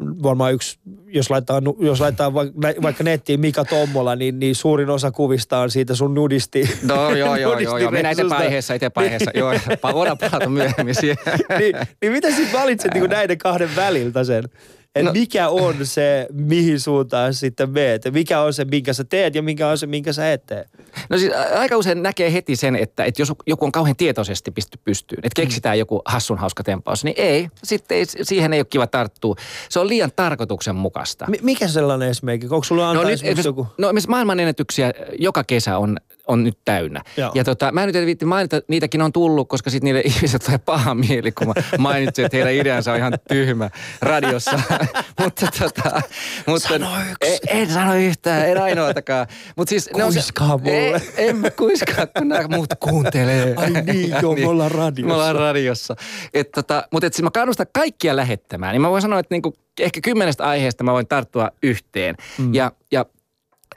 [0.00, 2.34] varmaan yksi, jos laittaa, jos laittaa
[2.82, 6.70] vaikka nettiin Mika Tommola, niin, niin suurin osa kuvista on siitä sun nudisti.
[6.82, 7.90] No joo, joo, joo, joo.
[7.90, 9.30] mennään eteenpäin aiheessa, eteenpäin aiheessa.
[9.34, 9.52] Joo,
[9.94, 11.16] voidaan palata myöhemmin siihen.
[11.58, 14.44] niin, niin mitä sitten valitset niin näiden kahden väliltä sen?
[14.94, 15.12] Että no.
[15.12, 18.02] mikä on se, mihin suuntaan sitten meet.
[18.12, 20.64] Mikä on se, minkä sä teet ja mikä on se, minkä sä et tee.
[21.10, 24.78] No siis aika usein näkee heti sen, että, että jos joku on kauhean tietoisesti pisty
[24.84, 28.86] pystyyn, että keksitään joku hassun hauska tempaus, niin ei, sitten ei, siihen ei ole kiva
[28.86, 29.34] tarttua.
[29.68, 31.26] Se on liian tarkoituksenmukaista.
[31.26, 32.46] M- mikä sellainen esimerkki?
[32.46, 33.66] Onko sulla antaa no, nyt, joku?
[33.78, 35.96] No maailmanennätyksiä joka kesä on
[36.30, 37.02] on nyt täynnä.
[37.16, 37.32] Joo.
[37.34, 40.58] Ja tota, mä en nyt viitti mainita, niitäkin on tullut, koska sitten niille ihmiset tulee
[40.58, 43.70] paha mieli, kun mä mainitsin, että heidän ideansa on ihan tyhmä
[44.02, 44.60] radiossa.
[45.22, 46.02] mutta tota,
[46.46, 47.40] mutta, sano yksi.
[47.48, 49.26] En, en sano yhtään, en ainoatakaan.
[49.56, 50.94] Mut siis, Kuiskaa mulle.
[50.94, 53.54] En, en mä kuiskaa, kun nämä muut kuuntelee.
[53.56, 55.06] Ai niin, joo, niin, me ollaan radiossa.
[55.06, 55.96] Me ollaan radiossa.
[56.34, 58.72] Et tota, mutta et siis mä kannustan kaikkia lähettämään.
[58.72, 62.14] Niin mä voin sanoa, että niinku, ehkä kymmenestä aiheesta mä voin tarttua yhteen.
[62.38, 62.54] Mm.
[62.54, 63.06] Ja, ja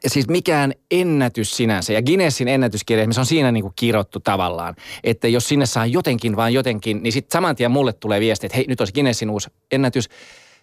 [0.07, 1.93] siis mikään ennätys sinänsä.
[1.93, 4.75] Ja Guinnessin ennätyskirja, se on siinä niin kuin kirottu tavallaan.
[5.03, 8.55] Että jos sinne saa jotenkin vaan jotenkin, niin sitten saman tien mulle tulee viesti, että
[8.55, 10.09] hei, nyt olisi Guinnessin uusi ennätys.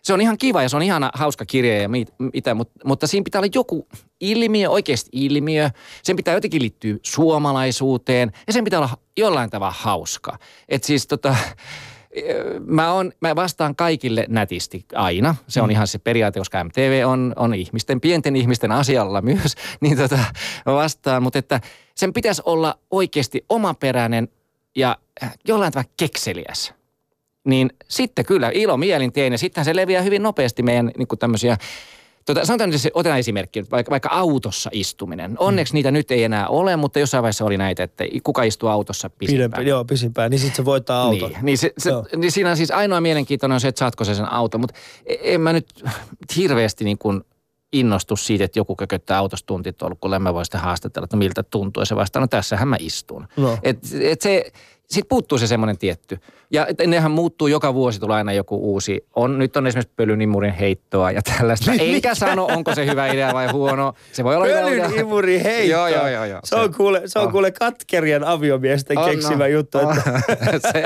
[0.03, 1.89] Se on ihan kiva ja se on ihana hauska kirja ja
[2.33, 3.89] mitä, mutta, mutta siinä pitää olla joku
[4.21, 5.71] ilmiö, oikeasti ilmiö.
[6.03, 10.39] Sen pitää jotenkin liittyä suomalaisuuteen ja sen pitää olla jollain tavalla hauska.
[10.69, 11.37] Että siis tota,
[12.67, 15.35] mä, on, mä vastaan kaikille nätisti aina.
[15.49, 15.71] Se on mm.
[15.71, 19.55] ihan se periaate, koska MTV on, on ihmisten, pienten ihmisten asialla myös.
[19.81, 20.19] Niin tota,
[20.67, 21.61] mä vastaan, mutta että
[21.95, 24.29] sen pitäisi olla oikeasti omaperäinen
[24.77, 24.97] ja
[25.49, 26.75] jollain tavalla kekseliäs.
[27.45, 31.57] Niin sitten kyllä ilo mielin teen ja sittenhän se leviää hyvin nopeasti meidän niin tämmöisiä
[32.35, 35.37] Tota, sanotaan että otetaan esimerkki, vaikka, vaikka autossa istuminen.
[35.39, 35.75] Onneksi mm.
[35.75, 39.51] niitä nyt ei enää ole, mutta jossain vaiheessa oli näitä, että kuka istuu autossa pisimpään.
[39.51, 41.31] Pidempi, joo, pisimpään, niin sitten se voittaa auton.
[41.31, 44.15] Niin, niin, se, se, niin siinä on siis ainoa mielenkiintoinen on se, että saatko se
[44.15, 45.85] sen auton, mutta e, en mä nyt
[46.37, 47.21] hirveästi niin kuin
[47.73, 51.81] innostus siitä, että joku kököttää autossa tuntitolkulle, mä voin sitten haastatella, että miltä tuntuu.
[51.81, 53.29] Ja se vastaa, no tässähän mä istun.
[53.37, 53.59] No.
[53.63, 54.53] Et, et se,
[54.91, 56.19] sitten puuttuu se semmoinen tietty.
[56.53, 59.07] Ja nehän muuttuu joka vuosi, tulee aina joku uusi.
[59.17, 61.73] On, nyt on esimerkiksi pölynimurin heittoa ja tällaista.
[61.73, 63.95] Enkä sano, onko se hyvä idea vai huono.
[64.13, 65.71] Se voi olla Pölynimurin heitto.
[65.71, 66.41] joo, joo, joo, joo.
[66.45, 67.33] Se on kuule, se on oh.
[67.33, 69.79] kuule katkerien aviomiesten on, keksimä no, juttu.
[69.79, 70.21] Että.
[70.73, 70.85] se,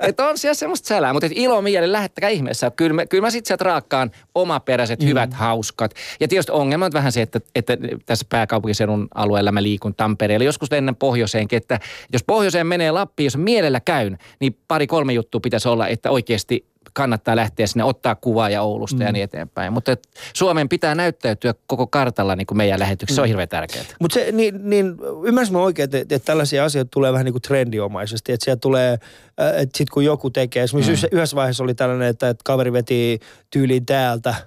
[0.00, 2.70] et on siellä semmoista sälää, mutta ilo mieli, lähettäkää ihmeessä.
[2.70, 5.06] Kyllä, mä, kyllä mä sitten sieltä raakkaan omaperäiset, mm.
[5.06, 5.94] hyvät, hauskat.
[6.20, 10.44] Ja tietysti ongelma on vähän se, että, että tässä pääkaupunkiseudun alueella mä liikun Tampereella.
[10.44, 11.80] Joskus lennän pohjoiseenkin, että
[12.12, 16.68] jos pohjoiseen menee Lappiin, jos mielellä käyn, niin pari kolme juttua pitäisi olla, että oikeasti
[16.92, 19.02] kannattaa lähteä sinne ottaa kuvaa ja Oulusta mm.
[19.02, 19.72] ja niin eteenpäin.
[19.72, 19.96] Mutta
[20.34, 23.12] Suomen pitää näyttäytyä koko kartalla niin kuin meidän lähetyksessä.
[23.12, 23.16] Mm.
[23.16, 23.28] Se on mm.
[23.28, 23.84] hirveän tärkeää.
[24.00, 27.42] Mutta se, niin, niin ymmärsin mä oikein, että, että tällaisia asioita tulee vähän niin kuin
[27.42, 28.32] trendiomaisesti.
[28.32, 31.16] Että siellä tulee, äh, että sitten kun joku tekee, esimerkiksi mm.
[31.16, 33.18] yhdessä vaiheessa oli tällainen, että, että kaveri veti
[33.50, 34.34] tyyliin täältä–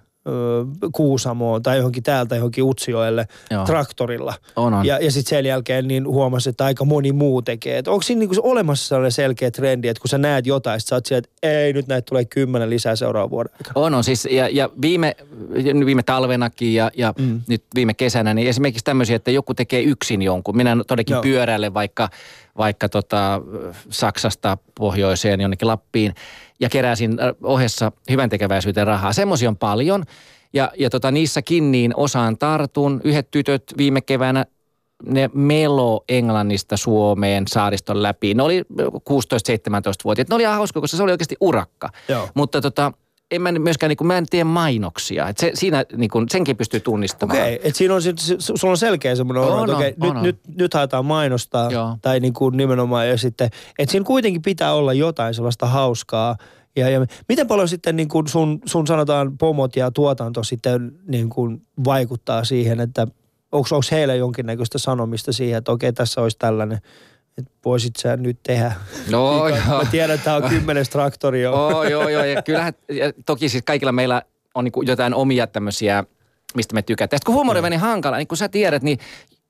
[0.91, 3.65] Kuusamoon tai johonkin täältä johonkin Utsioelle Joo.
[3.65, 4.33] traktorilla.
[4.55, 4.85] On, on.
[4.85, 7.77] Ja, ja sitten sen jälkeen niin huomasi, että aika moni muu tekee.
[7.77, 11.05] Et onko siinä niinku olemassa sellainen selkeä trendi, että kun sä näet jotain, sä oot
[11.05, 13.51] sieltä, että ei nyt näitä tulee kymmenen lisää seuraavan vuoden.
[13.75, 15.15] On, on siis ja, ja viime,
[15.85, 17.41] viime talvenakin ja, ja mm.
[17.47, 20.57] nyt viime kesänä, niin esimerkiksi tämmöisiä, että joku tekee yksin jonkun.
[20.57, 21.21] Minä todellakin Joo.
[21.21, 22.09] pyörälle vaikka,
[22.57, 23.41] vaikka tota,
[23.89, 26.15] Saksasta pohjoiseen jonnekin Lappiin–
[26.61, 29.13] ja keräsin äh, ohessa hyvän tekeväisyyteen rahaa.
[29.13, 30.03] Semmoisia on paljon
[30.53, 33.01] ja, ja tota, niissäkin niin osaan tartun.
[33.03, 34.45] Yhdet tytöt viime keväänä
[35.05, 38.33] ne melo Englannista Suomeen saariston läpi.
[38.33, 40.29] Ne oli 16-17-vuotiaat.
[40.29, 41.89] Ne oli ihan hauska, koska se oli oikeasti urakka.
[42.07, 42.29] Joo.
[42.33, 42.91] Mutta tota,
[43.31, 45.29] en mä myöskään, niin kuin, mä en tee mainoksia.
[45.29, 47.39] Et se, siinä niin kuin, senkin pystyy tunnistamaan.
[47.39, 48.01] Okei, okay, että siinä on,
[48.39, 51.71] sulla on selkeä semmoinen olo, että okay, nyt, nyt, nyt haetaan mainostaa.
[51.71, 51.97] Joo.
[52.01, 56.37] Tai niin kuin nimenomaan ja sitten, että siinä kuitenkin pitää olla jotain sellaista hauskaa
[56.75, 61.29] Ja, ja miten paljon sitten niin kuin sun, sun sanotaan pomot ja tuotanto sitten niin
[61.29, 63.07] kuin vaikuttaa siihen, että
[63.51, 66.79] onko heillä jonkinnäköistä sanomista siihen, että okei tässä olisi tällainen
[67.41, 68.73] että voisit sä nyt tehdä.
[69.09, 69.77] No Mikä, joo.
[69.77, 71.53] Mä tiedän, että tämä on kymmenes traktori jo.
[71.53, 72.23] Oh, joo, joo.
[72.23, 74.21] Ja kyllähän, ja toki siis kaikilla meillä
[74.55, 76.03] on niin jotain omia tämmöisiä,
[76.55, 77.17] mistä me tykätään.
[77.17, 78.99] Sitten kun huumori on niin hankala, niin kun sä tiedät, niin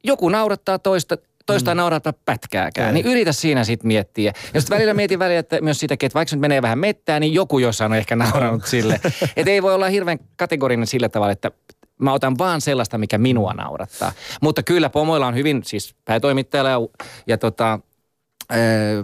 [0.03, 1.77] joku naurattaa toista, toista mm.
[1.77, 2.87] naurattaa pätkääkään.
[2.87, 2.93] Ei.
[2.93, 4.33] Niin yritä siinä sitten miettiä.
[4.53, 7.21] Ja sitten välillä mietin välillä, että myös sitäkin, että vaikka se nyt menee vähän mettään,
[7.21, 8.99] niin joku jossain on ehkä nauranut sille.
[9.35, 11.51] Että ei voi olla hirveän kategorinen sillä tavalla, että
[12.01, 14.11] mä otan vaan sellaista, mikä minua naurattaa.
[14.41, 16.77] Mutta kyllä pomoilla on hyvin, siis päätoimittajalla ja,
[17.27, 17.79] ja tota,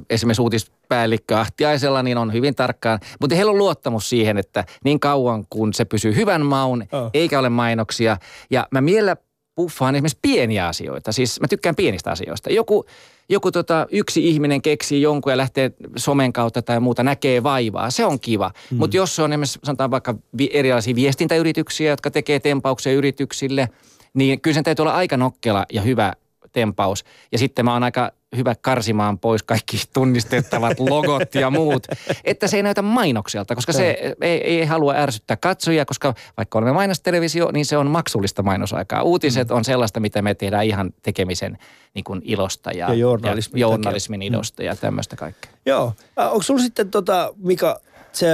[0.10, 3.00] esimerkiksi uutispäällikkö Ahtiaisella, niin on hyvin tarkkaan.
[3.22, 7.10] Mutta heillä on luottamus siihen, että niin kauan kun se pysyy hyvän maun, Oh.
[7.14, 8.18] eikä ole mainoksia.
[8.50, 9.18] Ja mä miellä
[9.58, 11.12] puffaan esimerkiksi pieniä asioita.
[11.12, 12.50] Siis mä tykkään pienistä asioista.
[12.50, 12.86] Joku,
[13.30, 17.92] joku tota, yksi ihminen keksii jonkun ja lähtee somen kautta tai muuta, näkee vaivaa.
[17.92, 18.52] Se on kiva.
[18.72, 18.78] Mm.
[18.78, 23.70] Mutta jos se on esimerkiksi sanotaan vaikka vi- erilaisia viestintäyrityksiä, jotka tekee tempauksia yrityksille,
[24.14, 26.14] niin kyllä sen täytyy olla aika nokkela ja hyvä
[26.52, 27.06] tempaus.
[27.32, 31.88] Ja sitten mä oon aika hyvä karsimaan pois kaikki tunnistettavat logot ja muut,
[32.24, 36.74] että se ei näytä mainokselta, koska se ei, ei halua ärsyttää katsojia, koska vaikka olemme
[36.74, 39.04] mainostelevisio, niin se on maksullista mainosaikaa.
[39.04, 41.58] Uutiset on sellaista, mitä me tehdään ihan tekemisen
[41.94, 43.74] niin kuin ilosta ja, Ja journalismin ja takia.
[43.74, 45.52] journalismin ilosta ja tämmöistä kaikkea.
[45.66, 45.94] Joo.
[46.18, 47.80] Onko sulla sitten tota, Mika,
[48.12, 48.28] se,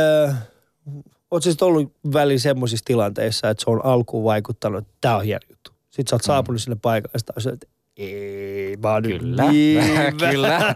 [1.31, 5.41] ootko sitten ollut väliin semmoisissa tilanteissa, että se on alkuun vaikuttanut, että tämä on hieno
[5.49, 5.71] juttu.
[5.89, 9.51] Sitten sä oot saapunut sinne paikalle ja sitten oot, että ei, nyt Kyllä.
[9.51, 9.83] niin
[10.31, 10.75] Kyllä.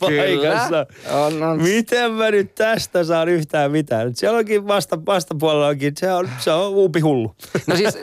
[0.00, 0.86] paikassa.
[1.12, 1.62] On, on.
[1.62, 4.06] Miten mä nyt tästä saan yhtään mitään?
[4.06, 7.34] Nyt Siellä onkin vasta, vastapuolella onkin, se on, se on uupi hullu.
[7.66, 7.98] No siis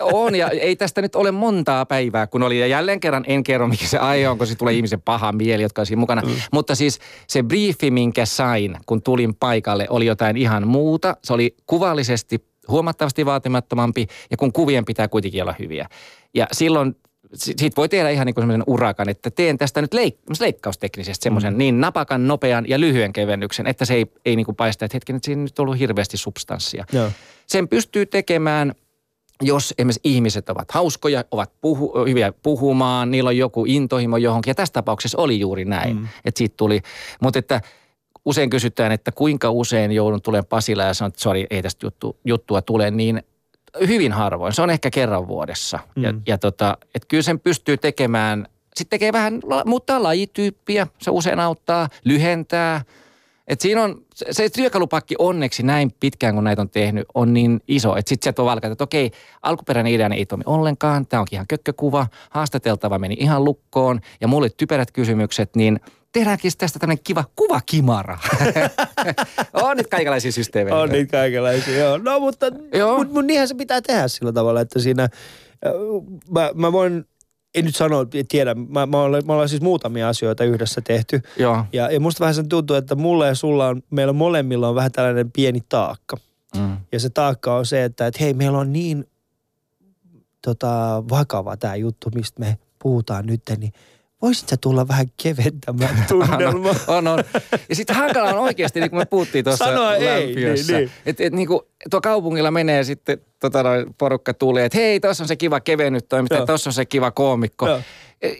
[0.00, 2.60] on ja ei tästä nyt ole montaa päivää, kun oli.
[2.60, 5.62] Ja jälleen kerran en kerro, mikä se aihe on, kun se tulee ihmisen paha mieli,
[5.62, 6.22] jotka on siinä mukana.
[6.22, 6.32] Mm.
[6.52, 11.16] Mutta siis se briefi, minkä sain, kun tulin paikalle, oli jotain ihan muuta.
[11.24, 15.86] Se oli kuvallisesti huomattavasti vaatimattomampi ja kun kuvien pitää kuitenkin olla hyviä.
[16.34, 17.01] Ja silloin si-
[17.34, 21.54] siitä voi tehdä ihan niin kuin semmoisen urakan, että teen tästä nyt leik- leikkausteknisesti semmoisen
[21.54, 21.58] mm.
[21.58, 25.16] niin napakan, nopean ja lyhyen kevennyksen, että se ei, ei niin kuin paista, että hetken,
[25.16, 26.84] että siinä nyt on ollut hirveästi substanssia.
[26.92, 27.10] Joo.
[27.46, 28.72] Sen pystyy tekemään,
[29.42, 34.50] jos esimerkiksi ihmiset ovat hauskoja, ovat puhu, hyviä puhumaan, niillä on joku intohimo johonkin.
[34.50, 36.08] Ja tässä tapauksessa oli juuri näin, mm.
[36.24, 36.80] että siitä tuli.
[37.20, 37.60] Mutta että
[38.24, 42.16] usein kysytään, että kuinka usein joudun tulemaan Pasilla ja sanon, että sori, ei tästä juttu,
[42.24, 43.22] juttua tule, niin
[43.80, 44.52] hyvin harvoin.
[44.52, 45.78] Se on ehkä kerran vuodessa.
[45.96, 46.02] Mm.
[46.02, 51.40] Ja, ja tota, että kyllä sen pystyy tekemään, sitten tekee vähän, muuttaa lajityyppiä, se usein
[51.40, 52.84] auttaa, lyhentää.
[53.48, 57.60] Et siinä on, se, se työkalupakki onneksi näin pitkään, kun näitä on tehnyt, on niin
[57.68, 59.10] iso, että sitten sieltä voi valkata, että okei,
[59.42, 64.48] alkuperäinen idea ei toimi ollenkaan, tämä onkin ihan kökkökuva, haastateltava meni ihan lukkoon ja mulle
[64.56, 65.80] typerät kysymykset, niin
[66.12, 68.18] tehdäänkin tästä tämmöinen kiva kuvakimara.
[69.52, 70.76] on nyt kaikenlaisia systeemejä.
[70.76, 71.98] On niitä kaikenlaisia, joo.
[71.98, 72.98] No mutta, Joo.
[72.98, 75.10] mutta mut niinhän se pitää tehdä sillä tavalla, että siinä, äh,
[76.30, 77.04] mä, mä voin,
[77.54, 81.20] en nyt sano, tiedä, mä, mä olen, me ollaan siis muutamia asioita yhdessä tehty.
[81.36, 81.64] Joo.
[81.72, 84.92] Ja, ja musta vähän sen tuntuu, että mulla ja sulla on, meillä molemmilla on vähän
[84.92, 86.16] tällainen pieni taakka.
[86.56, 86.76] Mm.
[86.92, 89.06] Ja se taakka on se, että, että hei, meillä on niin
[90.42, 93.72] tota, vakava tämä juttu, mistä me puhutaan nyt, niin
[94.22, 96.74] voisit sä tulla vähän keventämään tunnelmaa?
[96.86, 97.24] on, on.
[97.68, 100.72] Ja sitten hankala on oikeasti, niin kuin me puhuttiin tuossa Sanoa ei, lämpiössä.
[100.72, 100.90] niin, niin.
[101.06, 105.24] Että et, niin kuin tuo kaupungilla menee sitten tota, noin porukka tulee, että hei, tuossa
[105.24, 107.68] on se kiva kevennyt toimittaja, tuossa on se kiva koomikko.
[107.68, 107.80] Joo.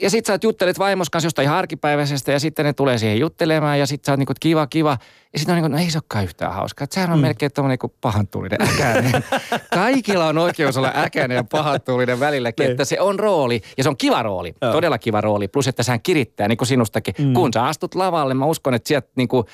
[0.00, 3.78] Ja, sit sä juttelet vaimos kanssa jostain ihan arkipäiväisestä ja sitten ne tulee siihen juttelemaan
[3.78, 4.98] ja sit sä oot niinku, kiva, kiva.
[5.32, 6.86] Ja sitten on niinku, no ei se olekaan yhtään hauskaa.
[6.90, 7.22] Sehän on mm.
[7.22, 9.12] melkein tommonen niinku pahantuulinen äkäinen.
[9.74, 12.70] Kaikilla on oikeus olla äkäinen ja pahantuulinen välilläkin, Niin.
[12.70, 14.72] että se on rooli ja se on kiva rooli, Joo.
[14.72, 15.48] todella kiva rooli.
[15.48, 17.14] Plus, että sehän kirittää niin kuin sinustakin.
[17.18, 17.32] Mm.
[17.34, 19.44] Kun sä astut lavalle, mä uskon, että sieltä niinku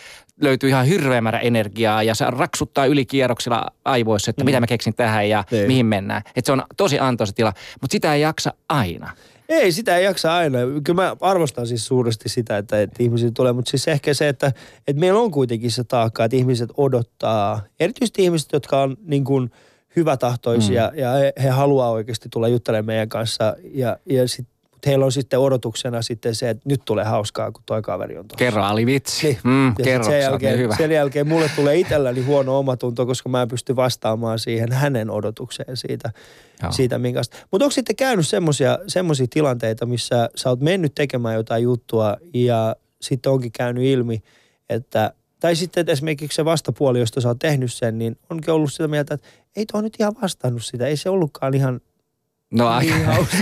[0.43, 4.47] löytyy ihan hirveä määrä energiaa ja se raksuttaa ylikierroksilla aivoissa, että mm.
[4.47, 5.67] mitä mä keksin tähän ja Niin.
[5.67, 6.23] mihin mennään.
[6.37, 9.11] Että se on tosi antoisa tila, mutta sitä ei jaksa aina.
[9.49, 10.59] Ei, sitä ei jaksa aina.
[10.85, 14.53] Kyllä mä arvostan siis suuresti sitä, että, että ihmiset tulee, mutta siis ehkä se, että,
[14.87, 19.51] että meillä on kuitenkin se taakka, että ihmiset odottaa, erityisesti ihmiset, jotka on niin kuin
[19.97, 20.99] hyvätahtoisia mm.
[20.99, 25.12] ja he, he haluaa oikeasti tulla juttelemaan meidän kanssa ja, ja sit, mutta heillä on
[25.12, 28.38] sitten odotuksena sitten se, että nyt tulee hauskaa, kun toi kaveri on tuossa.
[28.45, 29.27] Kerro Ali vitsi.
[29.27, 29.38] Niin.
[29.45, 30.77] Mm, Ja kerro, sen, oot jälkeen, niin hyvä.
[30.77, 35.77] sen jälkeen mulle tulee itselläni huono omatunto, koska mä en pysty vastaamaan siihen hänen odotukseen
[35.77, 36.12] siitä,
[36.62, 36.73] Joo.
[36.73, 37.37] siitä minkästä.
[37.51, 38.29] Mutta onko sitten käynyt
[38.87, 44.23] semmoisia tilanteita, missä sä oot mennyt tekemään jotain juttua ja sitten onkin käynyt ilmi,
[44.69, 48.73] että tai sitten että esimerkiksi se vastapuoli, josta sä oot tehnyt sen, niin onkin ollut
[48.73, 50.87] sitä mieltä, että ei tuo nyt ihan vastannut sitä.
[50.87, 51.81] Ei se ollutkaan ihan
[52.51, 52.95] No aika.
[52.95, 53.37] Niin hauska.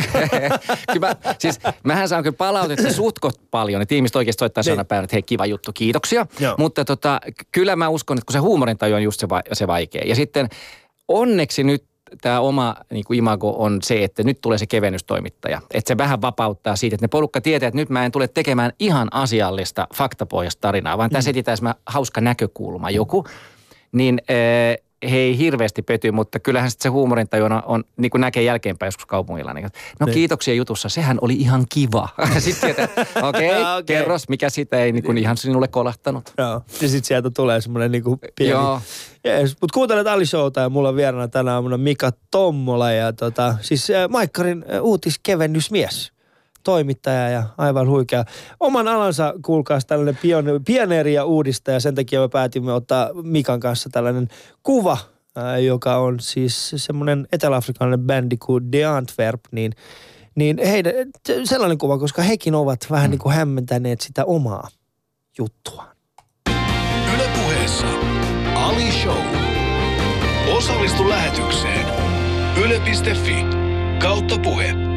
[0.93, 4.73] kyllä mä, siis mähän saan kyllä palautetta suhtkot paljon, että ihmiset oikeasti soittaa Niin.
[4.73, 6.27] sana päivänä, että hei kiva juttu, kiitoksia.
[6.41, 6.55] Joo.
[6.59, 7.21] Mutta tota,
[7.53, 10.03] kyllä mä uskon, että kun se huumorintaju on just se, va- se vaikea.
[10.07, 10.49] Ja sitten
[11.09, 11.85] onneksi nyt
[12.21, 15.61] tämä oma niin kuin imago on se, että nyt tulee se kevennystoimittaja.
[15.75, 18.73] Että se vähän vapauttaa siitä, että ne porukka tietää, että nyt mä en tule tekemään
[18.79, 23.25] ihan asiallista faktapohjasta tarinaa, vaan tässä etsitään semmoinen hauska näkökulma joku.
[23.93, 28.43] Niin äh, he ei hirveästi pety, mutta kyllähän sit se huumorintaju on, niin kuin näkee
[28.43, 29.55] jälkeenpäin joskus kaupungilla.
[29.55, 29.69] Niin,
[30.01, 30.15] no Niin.
[30.15, 32.09] kiitoksia jutussa, sehän oli ihan kiva.
[32.39, 33.83] Sitten okei, okay, Okei.
[33.87, 36.33] kerros, mikä sitä ei niin kuin ihan sinulle kolahtanut.
[36.39, 36.63] Joo.
[36.83, 38.51] Ja sitten sieltä tulee semmoinen niinku pieni...
[38.51, 38.81] Joo.
[39.25, 43.57] Jees, mutta kuuntelet Ali Showta ja mulla on vieraana tänä aamuna Mika Tommola ja tota,
[43.61, 46.13] siis äh, Maikkarin äh, uutiskevennysmies
[46.67, 48.25] toimittaja ja aivan huikea.
[48.61, 51.81] Oman alansa kuulkaas tällainen pione- pioneeri ja uudistaja.
[51.81, 54.29] Sen takia me päätimme ottaa Mikan kanssa tällainen
[54.63, 54.99] kuva,
[55.37, 59.73] ää, joka on siis semmoinen etelä-afrikkalainen bändi kuin The Antwerp, niin,
[60.35, 60.93] niin heidän,
[61.45, 64.69] sellainen kuva, koska hekin ovat vähän niin kuin hämmentäneet sitä omaa
[65.39, 65.97] juttuaan.
[67.15, 67.87] Ylepuheessa
[68.55, 69.23] Ali Show.
[70.57, 71.87] Osallistu lähetykseen.
[72.65, 73.45] Yle.fi
[73.99, 74.96] kautta puhe.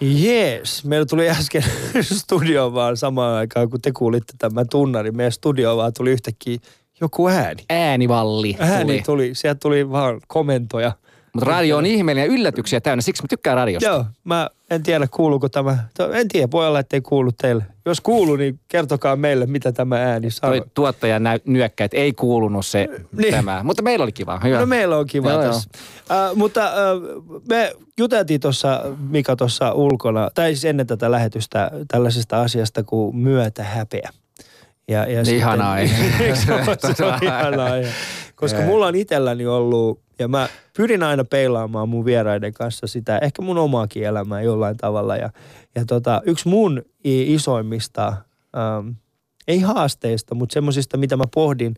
[0.00, 1.64] Jees, meillä tuli äsken
[2.02, 5.16] studioon vaan samaan aikaan, kun te kuulitte tämän tunnarin.
[5.16, 6.58] Meidän studioon vaan tuli yhtäkkiä
[7.00, 7.64] joku ääni.
[7.70, 9.02] Äänivalli Ääni tuli.
[9.02, 10.92] tuli, sieltä tuli vaan komentoja.
[11.34, 13.88] Mutta radio on ihmeellinen ja yllätyksiä täynnä, siksi mä tykkään radiosta.
[13.88, 15.78] Joo, mä en tiedä kuuluuko tämä.
[16.12, 17.64] En tiedä, voi olla, että ei kuulu teille.
[17.86, 20.56] Jos kuuluu, niin kertokaa meille, mitä tämä ääni sanoo.
[20.56, 23.34] Toi tuottaja nyökkä, että ei kuulunut se Niin.
[23.34, 23.62] tämä.
[23.62, 24.40] Mutta meillä oli kiva.
[24.44, 24.60] Hyvä.
[24.60, 25.70] No meillä on kiva Joo, tässä.
[26.10, 26.72] Äh, mutta äh,
[27.48, 34.10] me juteltiin tuossa, Mika tuossa ulkona, tai siis ennen tätä lähetystä tällaisesta asiasta kuin myötähäpeä.
[34.88, 36.34] Ja, ja Niin ihanaa aihe.
[36.46, 37.90] se on, se on ihana aihe.
[38.40, 43.42] Koska mulla on itselläni ollut, ja mä pyrin aina peilaamaan mun vieraiden kanssa sitä, ehkä
[43.42, 45.16] mun omaakin elämää jollain tavalla.
[45.16, 45.30] Ja,
[45.74, 48.06] ja tota, yksi mun isoimmista,
[48.56, 48.88] ähm,
[49.48, 51.74] ei haasteista, mutta semmoisista, mitä mä pohdin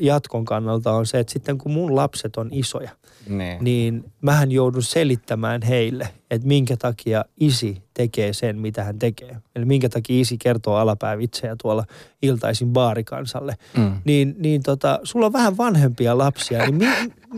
[0.00, 2.90] jatkon kannalta on se, että sitten kun mun lapset on isoja,
[3.28, 3.64] Niin.
[3.64, 9.36] niin mähän joudun selittämään heille, että minkä takia isi tekee sen, mitä hän tekee.
[9.56, 11.84] Eli minkä takia isi kertoo alapäävitsejä tuolla
[12.22, 13.54] iltaisin baarikansalle.
[13.76, 13.92] Mm.
[14.04, 16.86] Niin, niin tota, sulla on vähän vanhempia lapsia, niin mi,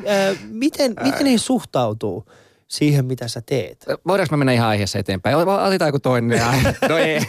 [0.07, 2.25] ää, miten, miten he suhtautuu
[2.69, 3.85] siihen, mitä sä teet?
[4.07, 5.37] Voidaanko mä mennä ihan aiheessa eteenpäin?
[5.37, 6.75] Otetaan joku toinen aihe.
[6.89, 7.21] No ei.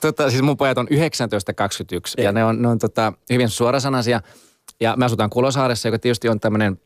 [0.00, 4.20] tota, siis mun pojat on 1921 ja ne on, ne on tota, hyvin suorasanaisia.
[4.80, 6.80] Ja me asutaan Kulosaaressa, joka tietysti on tämmöinen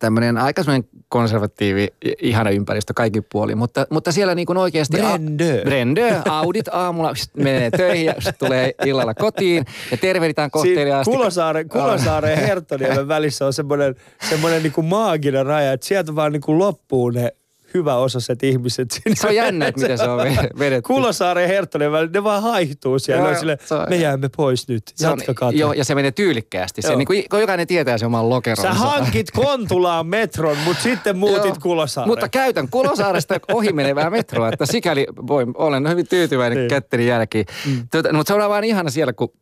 [0.00, 1.88] tämmöinen aika semmoinen konservatiivi,
[2.22, 4.96] ihana ympäristö kaikki puoli, mutta, mutta siellä niin kuin oikeasti...
[4.96, 5.62] Brendö.
[5.64, 6.22] Brendö.
[6.30, 11.10] Audit aamulla pst, menee töihin ja pst, tulee illalla kotiin ja tervehditään kohteliaasti.
[11.10, 13.94] Kulosaaren, Kulosaaren ja Herttoniemen välissä on semmoinen,
[14.30, 17.32] semmoinen niin kuin maaginen raja, että sieltä vaan niin kuin loppuu ne
[17.74, 18.90] hyväosaiset ihmiset.
[18.90, 19.16] Sinne.
[19.16, 20.18] Se on jännä, että miten se on
[20.58, 20.82] vedetty.
[20.92, 23.28] Kulosaaren ja Herttoniemen välillä, ne vaan haihtuu siellä.
[23.28, 25.50] Joo, sille, se on- me jäämme pois nyt, Se jatkakaa.
[25.50, 26.82] Joo, ja se menee tyylikkäästi.
[26.82, 28.62] Se, niin kuin, kun jokainen tietää sen oman lokeronsa.
[28.62, 31.56] Sä hankit Kontulaan metron, mutta sitten muutit Joo.
[31.62, 32.10] Kulosaareen.
[32.10, 36.68] Mutta käytän Kulosaaresta ohi menevää metroa, että sikäli voi, olen hyvin tyytyväinen Niin.
[36.68, 37.44] kätteni jälkeen.
[37.66, 37.88] Mm.
[37.92, 39.32] Tuota, mutta se on vaan ihana siellä, kun,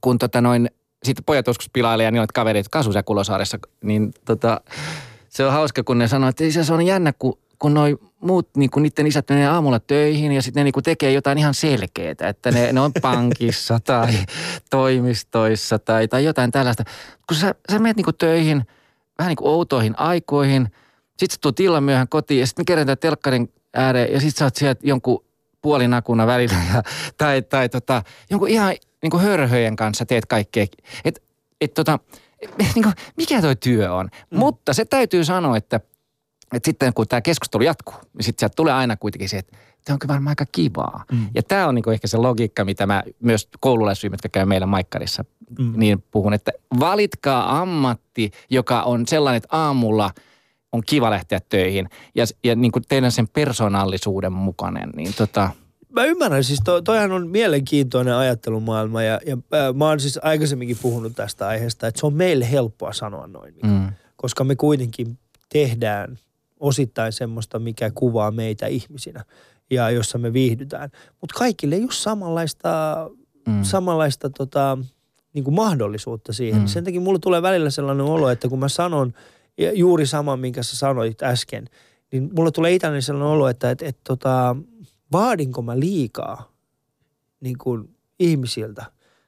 [0.00, 0.70] kun tota noin,
[1.04, 4.60] sitten pojat joskus pilailee ja on kaverit, asuu siellä Kulosaaressa, niin tota,
[5.28, 8.48] se on hauska, kun ne sanoo, että se se on jännä, kun, kun noi muut,
[8.56, 12.14] niin kun niiden isät menee aamulla töihin ja sitten ne niin tekee jotain ihan selkeää,
[12.20, 14.14] että ne, ne on pankissa tai
[14.70, 16.84] toimistoissa tai, tai jotain tällaista.
[17.28, 18.66] Kun sä, sä menet niin töihin
[19.18, 20.68] vähän niin kuin outoihin aikoihin,
[21.16, 24.44] sitten sä tulet illan myöhään kotiin ja sitten me kerätään telkkarin ääreen ja sitten sä
[24.44, 25.24] oot sieltä jonkun
[25.62, 26.82] puolinakuna välillä ja,
[27.18, 30.66] tai, tai tota, jonkun ihan niin kuin hörhöjen kanssa teet kaikkea.
[31.04, 31.22] Et,
[31.60, 31.98] et tota,
[32.58, 34.08] niin kuin, mikä toi työ on?
[34.30, 34.38] Mm.
[34.38, 35.80] Mutta se täytyy sanoa, että,
[36.54, 39.94] että sitten kun tämä keskustelu jatkuu, niin sitten sieltä tulee aina kuitenkin se, että tämä
[39.94, 41.04] on kyllä varmaan aika kivaa.
[41.12, 41.28] Mm.
[41.34, 45.24] Ja tämä on niin ehkä se logiikka, mitä mä myös koululaisryhmät, jotka käy meillä Maikkarissa,
[45.58, 45.72] mm.
[45.76, 50.10] niin puhun, että valitkaa ammatti, joka on sellainen, että aamulla
[50.72, 55.50] on kiva lähteä töihin ja, ja niin kuin teidän sen persoonallisuuden mukainen, niin tota,
[55.96, 60.78] Mä ymmärrän, siis to, toihan on mielenkiintoinen ajattelumaailma ja, ja äh, mä oon siis aikaisemminkin
[60.82, 63.66] puhunut tästä aiheesta, että se on meille helppoa sanoa noin, Mika.
[63.66, 66.18] mm, koska me kuitenkin tehdään
[66.60, 69.24] osittain semmoista, mikä kuvaa meitä ihmisinä
[69.70, 70.90] ja jossa me viihdytään.
[71.20, 72.70] Mutta kaikille ei ole samanlaista,
[73.46, 73.62] Mm.
[73.62, 74.78] samanlaista tota,
[75.32, 76.60] niin kuin mahdollisuutta siihen.
[76.60, 76.66] Mm.
[76.66, 79.12] Sen takia mulle tulee välillä sellainen olo, että kun mä sanon
[79.74, 81.64] juuri sama, minkä sä sanoit äsken,
[82.12, 84.56] niin mulle tulee itäni sellainen olo, että et, et, tota,
[85.12, 86.52] vaadinko mä liikaa
[87.40, 88.84] niin kuin ihmisiltä.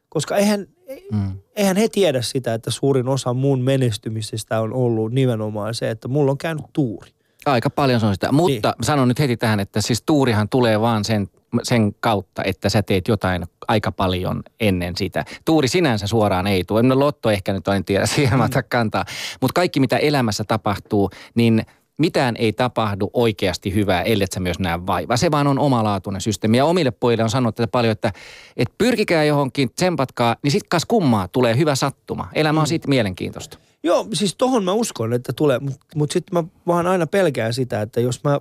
[0.08, 0.66] Koska eihän,
[1.12, 1.32] mm.
[1.56, 6.30] eihän he tiedä sitä, että suurin osa mun menestymisestä on ollut nimenomaan se, että mulla
[6.30, 7.10] on käynyt tuuri.
[7.52, 8.32] Aika paljon se on sitä.
[8.32, 8.84] Mutta niin.
[8.84, 11.28] sanon nyt heti tähän, että siis tuurihan tulee vaan sen,
[11.62, 15.24] sen kautta, että sä teet jotain aika paljon ennen sitä.
[15.44, 16.82] Tuuri sinänsä suoraan ei tule.
[16.82, 18.62] No lotto ehkä nyt en tiedä, siihen mm.
[18.68, 19.04] kantaa.
[19.40, 21.62] Mutta kaikki mitä elämässä tapahtuu, niin–
[21.98, 25.16] mitään ei tapahdu oikeasti hyvää, ellei sä myös näe vaivaa.
[25.16, 26.56] Se vaan on omalaatuinen systeemi.
[26.56, 28.12] Ja omille pojille on sanonut että paljon, että,
[28.56, 32.28] että pyrkikää johonkin, tsempatkaa, niin sitten kas kummaa tulee hyvä sattuma.
[32.34, 32.68] Elämä on mm.
[32.68, 33.58] siitä mielenkiintoista.
[33.88, 37.82] Joo, siis tohon mä uskon, että tulee, mutta mut sitten mä vaan aina pelkään sitä,
[37.82, 38.40] että jos mä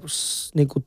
[0.54, 0.86] niin kuin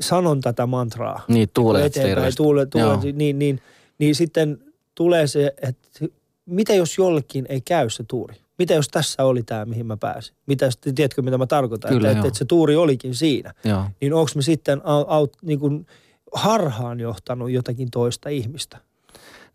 [0.00, 1.24] sanon tätä mantraa.
[1.28, 3.60] Niin, tuulee eteenpäin, tuule, tuule, niin, niin, niin,
[3.98, 4.58] niin sitten
[4.94, 6.06] tulee se, että
[6.46, 8.36] mitä jos jollekin ei käy se tuuri?
[8.58, 10.34] mitä jos tässä oli tämä, mihin mä pääsin?
[10.46, 11.90] Mitä, tiedätkö, mitä mä tarkoitan?
[11.90, 13.54] Kyllä, että, että, se tuuri olikin siinä.
[13.64, 13.84] Joo.
[14.00, 15.86] Niin onko me sitten aut, niin kuin
[16.34, 18.78] harhaan johtanut jotakin toista ihmistä?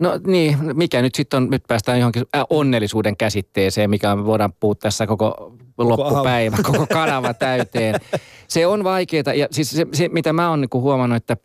[0.01, 4.53] No niin, mikä nyt sitten on, nyt päästään johonkin äh, onnellisuuden käsitteeseen, mikä me voidaan
[4.59, 7.95] puhua tässä koko loppupäivä, koko kanava täyteen.
[8.47, 11.37] Se on vaikeaa ja siis se, se mitä mä oon niinku huomannut, että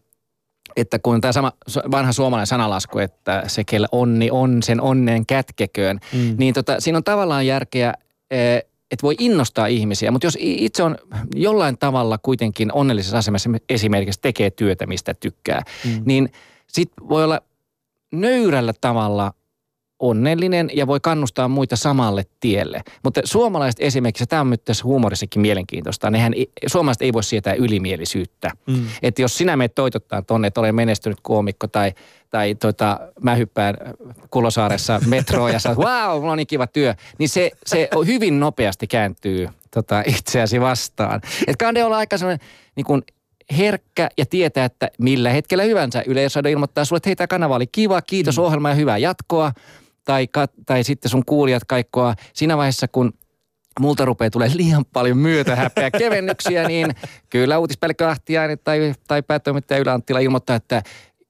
[0.76, 1.52] että kun tämä sama
[1.90, 6.34] vanha suomalainen sanalasku, että se kellä onni on, sen onneen kätkeköön, mm.
[6.38, 7.94] niin tota, siinä on tavallaan järkeä,
[8.30, 8.56] eh,
[8.90, 10.96] että voi innostaa ihmisiä, mutta jos itse on
[11.34, 16.02] jollain tavalla kuitenkin onnellisessa asemassa esimerkiksi tekee työtä, mistä tykkää, mm.
[16.04, 16.32] niin
[16.66, 17.40] sitten voi olla
[18.12, 19.32] nöyrällä tavalla–
[19.98, 22.82] onnellinen ja voi kannustaa muita samalle tielle.
[23.04, 26.32] Mutta suomalaiset esimerkiksi, tämä on nyt tässä huumorissakin mielenkiintoista, nehän,
[26.66, 28.50] suomalaiset ei voi sietää ylimielisyyttä.
[28.66, 28.86] Mm.
[29.02, 31.92] Että jos sinä menet toitottaa tonne, että olen menestynyt koomikko tai,
[32.30, 33.76] tai tota, mä hyppään
[34.30, 38.86] Kulosaaressa metroon ja saat, wow, mulla on niin kiva työ, niin se, se hyvin nopeasti
[38.86, 41.20] kääntyy tota, itseäsi vastaan.
[41.46, 42.46] Että kande olla aika sellainen
[42.76, 43.02] niin kuin
[43.58, 47.66] herkkä ja tietää, että millä hetkellä hyvänsä Yleisradio ilmoittaa sulle, että hei tämä kanava oli
[47.66, 48.42] kiva, kiitos mm.
[48.42, 49.52] ohjelma ja hyvää jatkoa–
[50.06, 50.28] tai,
[50.66, 53.12] tai sitten sun kuulijat kaikkoa siinä vaiheessa, kun
[53.80, 56.94] multa rupeaa tulee liian paljon myötähäpeä kevennyksiä, niin
[57.30, 60.82] kyllä uutispäällikkö Ahtiainen tai, tai päätoimittaja Ylä Anttila ilmoittaa, että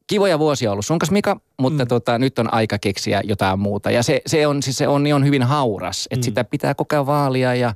[0.06, 1.88] kivoja vuosia ollut sun kanssa Mika, mutta mm.
[1.88, 3.90] tota, nyt on aika keksiä jotain muuta.
[3.90, 6.24] Ja se, se, on, siis se on, niin on hyvin hauras, että mm.
[6.24, 7.74] sitä pitää koko ajan vaalia ja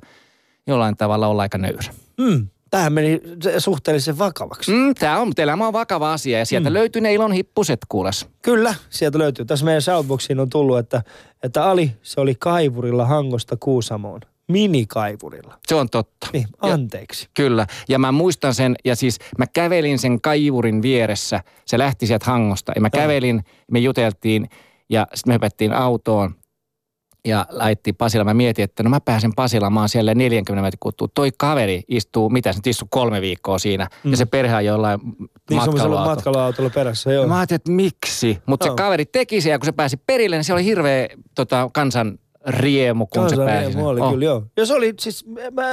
[0.67, 1.93] jollain tavalla olla aika nöyrä.
[2.17, 2.47] Mm.
[2.71, 3.21] Tämähän meni
[3.57, 4.71] suhteellisen vakavaksi.
[4.71, 6.73] Mm, tämä on, mutta elämä on vakava asia ja sieltä mm.
[6.73, 8.27] löytyy ne ilon hippuset kuules.
[8.41, 9.45] Kyllä, sieltä löytyy.
[9.45, 11.03] Tässä meidän shoutboxiin on tullut, että,
[11.43, 14.21] että Ali, se oli kaivurilla Hangosta Kuusamoon.
[14.47, 15.59] Minikaivurilla.
[15.67, 16.27] Se on totta.
[16.33, 17.23] Niin, anteeksi.
[17.23, 17.67] Ja, kyllä.
[17.89, 21.43] Ja mä muistan sen, ja siis mä kävelin sen kaivurin vieressä.
[21.65, 22.71] Se lähti sieltä Hangosta.
[22.75, 24.49] Ja mä kävelin, me juteltiin
[24.89, 26.35] ja sitten me hypättiin autoon
[27.25, 28.23] ja laitti Pasilla.
[28.23, 31.07] Mä mietin, että no mä pääsen Pasilaan, mä oon siellä 40 metrin kuluttua.
[31.13, 33.87] Toi kaveri istuu, mitä se istuu kolme viikkoa siinä.
[34.03, 34.11] Mm.
[34.11, 36.05] Ja se perhe on jollain niin, matkailuautolla.
[36.05, 37.27] matkailuautolla perässä, joo.
[37.27, 38.37] Mä ajattelin, että miksi?
[38.45, 38.71] Mutta no.
[38.71, 42.19] se kaveri teki sen ja kun se pääsi perille, niin se oli hirveä tota, kansan
[42.47, 43.67] riemu, kun kansan se pääsi.
[43.67, 44.11] Riemu oli, oh.
[44.11, 44.43] kyllä joo.
[44.57, 45.63] Ja se oli siis, mä,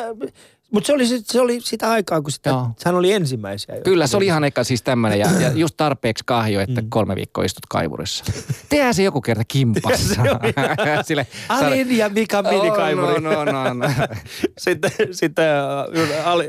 [0.72, 2.50] mutta se oli, se oli sitä aikaa, kun sitä,
[2.84, 3.74] hän oli ensimmäisiä.
[3.84, 5.18] Kyllä, se oli ihan eka siis tämmöinen.
[5.18, 6.90] Ja, ja just tarpeeksi kahjo, että mm.
[6.90, 8.24] kolme viikkoa istut kaivurissa.
[8.68, 10.22] Tehdään se joku kerta kimpassa.
[11.06, 13.14] Sille, Alin ja Mika minikaivuri.
[13.14, 13.86] Oh, no, no, no, no.
[14.58, 15.46] sitten sitten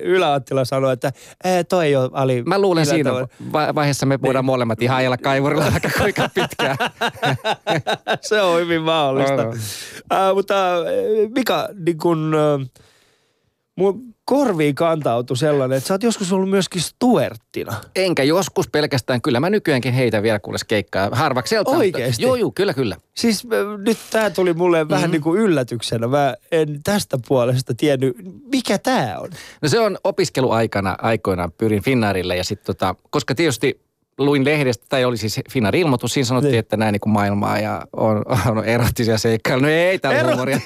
[0.01, 1.11] Ylä-Attila sanoi, että
[1.43, 2.43] e, toi ei ole Ali.
[2.43, 3.13] Mä luulen siinä
[3.53, 4.45] va- vaiheessa me voidaan niin.
[4.45, 6.78] molemmat ihan ajalla kaivurilla aika kuinka pitkään.
[8.22, 9.36] se on hyvin mahdollista.
[9.36, 10.30] No, no.
[10.30, 10.55] Uh, mutta
[11.36, 12.36] Mika, niin kun...
[12.61, 12.89] Uh,
[13.80, 17.73] mun korviin kantautui sellainen, että sä oot joskus ollut myöskin stuerttina.
[17.95, 19.21] Enkä joskus pelkästään.
[19.21, 21.71] Kyllä mä nykyäänkin heitä vielä kuules keikkaa harvakselta.
[21.71, 22.23] Oikeesti?
[22.23, 22.97] Joo, joo, kyllä, kyllä.
[23.15, 23.47] Siis
[23.86, 24.95] nyt tää tuli mulle mm-hmm.
[24.95, 26.07] vähän niin kuin yllätyksenä.
[26.07, 28.17] Mä en tästä puolesta tiennyt,
[28.51, 29.30] mikä tää on.
[29.61, 33.89] No se on opiskeluaikana aikoinaan pyrin Finnaarille ja sitten tota, koska tietysti
[34.20, 36.59] luin lehdestä, tai oli siis Finnar ilmoitus, siinä sanottiin, niin.
[36.59, 38.24] että näin niin kuin maailmaa ja on,
[38.57, 39.67] on erottisia seikkailuja.
[39.67, 40.59] No ei täällä huumoria.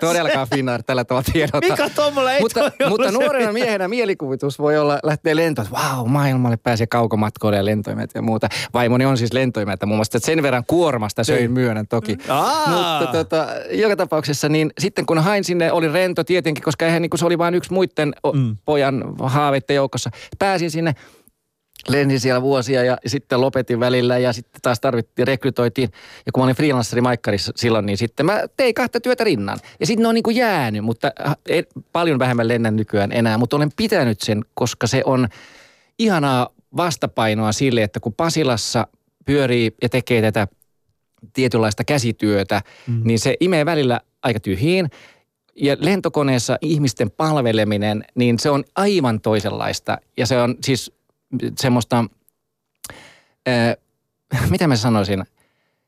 [0.00, 1.60] Todellakaan Finnar tällä tavalla tiedota.
[1.60, 6.56] Mikä Tommola ei mutta, mutta nuorena miehenä mielikuvitus voi olla lähteä lentoon, että vau, maailmalle
[6.56, 8.48] pääsee kaukomatkoille ja lentoimet ja muuta.
[8.74, 11.52] Vaimoni on siis lentoimelta muun muassa, että sen verran kuormasta söin niin.
[11.52, 12.16] myönnän toki.
[12.28, 12.68] Aa.
[12.68, 17.10] Mutta tota, joka tapauksessa, niin sitten kun hain sinne, oli rento tietenkin, koska eihän niin
[17.10, 18.56] kuin se oli vain yksi muiden mm.
[18.64, 20.10] pojan haaveiden joukossa.
[20.38, 20.94] Pääsin sinne
[21.88, 25.88] lensin siellä vuosia ja sitten lopetin välillä ja sitten taas tarvittiin, rekrytoitiin.
[26.26, 29.58] Ja kun mä olin freelanceri Maikkarissa silloin, niin sitten mä tein kahta työtä rinnan.
[29.80, 33.38] Ja sitten ne on niin kuin jäänyt, mutta äh, ei, paljon vähemmän lennän nykyään enää.
[33.38, 35.28] Mutta olen pitänyt sen, koska se on
[35.98, 38.86] ihanaa vastapainoa sille, että kun Pasilassa
[39.24, 40.48] pyörii ja tekee tätä
[41.32, 43.00] tietynlaista käsityötä, mm.
[43.04, 44.90] niin se imee välillä aika tyhjiin.
[45.60, 49.98] Ja lentokoneessa ihmisten palveleminen, niin se on aivan toisenlaista.
[50.16, 50.95] Ja se on siis
[51.58, 52.04] semmoista,
[53.48, 53.76] äh,
[54.50, 55.24] mitä mä sanoisin,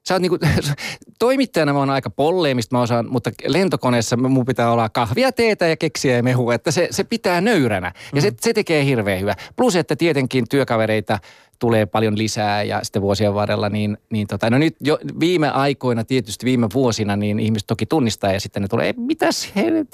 [0.09, 0.39] sä oot niinku,
[1.19, 5.77] toimittajana mä oon aika polleemista mä osaan, mutta lentokoneessa mun pitää olla kahvia, teetä ja
[5.77, 7.93] keksiä ja mehua, että se, se pitää nöyränä.
[8.15, 9.35] Ja se, se tekee hirveän hyvä.
[9.57, 11.19] Plus, että tietenkin työkavereita
[11.59, 16.05] tulee paljon lisää ja sitten vuosien varrella, niin, niin tota, no nyt jo viime aikoina,
[16.05, 19.53] tietysti viime vuosina, niin ihmiset toki tunnistaa ja sitten ne tulee, mitäs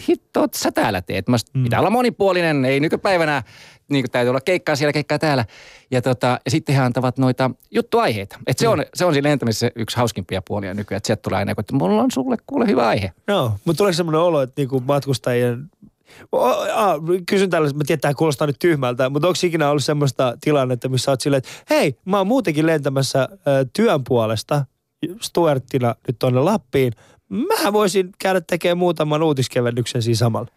[0.09, 1.28] hitto sä täällä teet?
[1.28, 1.62] Mä mm.
[1.62, 3.42] pitää olla monipuolinen, ei nykypäivänä
[3.89, 5.45] niin täytyy olla keikkaa siellä, keikkaa täällä.
[5.91, 8.39] Ja, tota, ja sitten he antavat noita juttuaiheita.
[8.47, 8.72] Et se, mm.
[8.72, 12.03] on, se on siinä lentämisessä yksi hauskimpia puolia nykyään, että sieltä tulee aina, että mulla
[12.03, 13.12] on sulle kuule hyvä aihe.
[13.26, 15.70] No, mutta tulee semmoinen olo, että niinku matkustajien
[16.32, 20.37] Ah, kysyn tällaista, mä tiedän, että tämä kuulostaa nyt tyhmältä, mutta onko ikinä ollut semmoista
[20.41, 23.37] tilannetta, missä olet silleen, että hei, mä oon muutenkin lentämässä äh,
[23.72, 24.64] työn puolesta
[25.20, 26.93] Stuartina nyt tuonne Lappiin.
[27.28, 30.49] Mä voisin käydä tekemään muutaman uutiskevennyksen siinä samalla.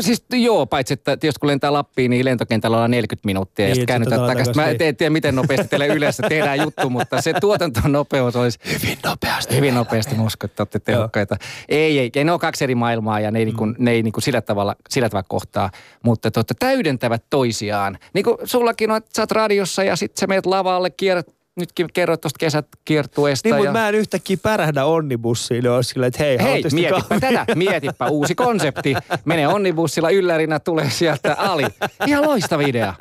[0.00, 3.74] Siis joo, paitsi että jos kun lentää Lappiin, niin lentokentällä ollaan 40 minuuttia ja niin,
[3.74, 4.56] sitten käännytään takaisin.
[4.56, 8.58] Mä en tiedä, miten nopeasti teille yleensä tehdään juttu, mutta se tuotantonopeus olisi...
[8.72, 9.56] Hyvin nopeasti.
[9.56, 11.36] Hyvin nopeasti, mä uskon, että olette tehokkaita.
[11.68, 13.74] ei, ei, ei, ne on kaksi eri maailmaa ja ne ei, niinku, mm.
[13.78, 15.70] ne ei niinku sillä, tavalla, sillä tavalla kohtaa,
[16.04, 17.98] mutta totta, täydentävät toisiaan.
[18.14, 21.26] Niin kuin sullakin on, että sä oot radiossa ja sitten sä meet lavalle, kierrät
[21.60, 23.48] nytkin kerroit tuosta kesäkiertueesta.
[23.48, 23.58] Niin, ja...
[23.58, 27.20] mutta mä en yhtäkkiä pärähdä onnibussiin, niin olisi silleen, että hei, hei mietipä kahvia?
[27.20, 28.94] tätä, mietipä uusi konsepti.
[29.24, 31.64] Mene onnibussilla yllärinä, tulee sieltä Ali.
[32.06, 32.94] Ihan loistava idea.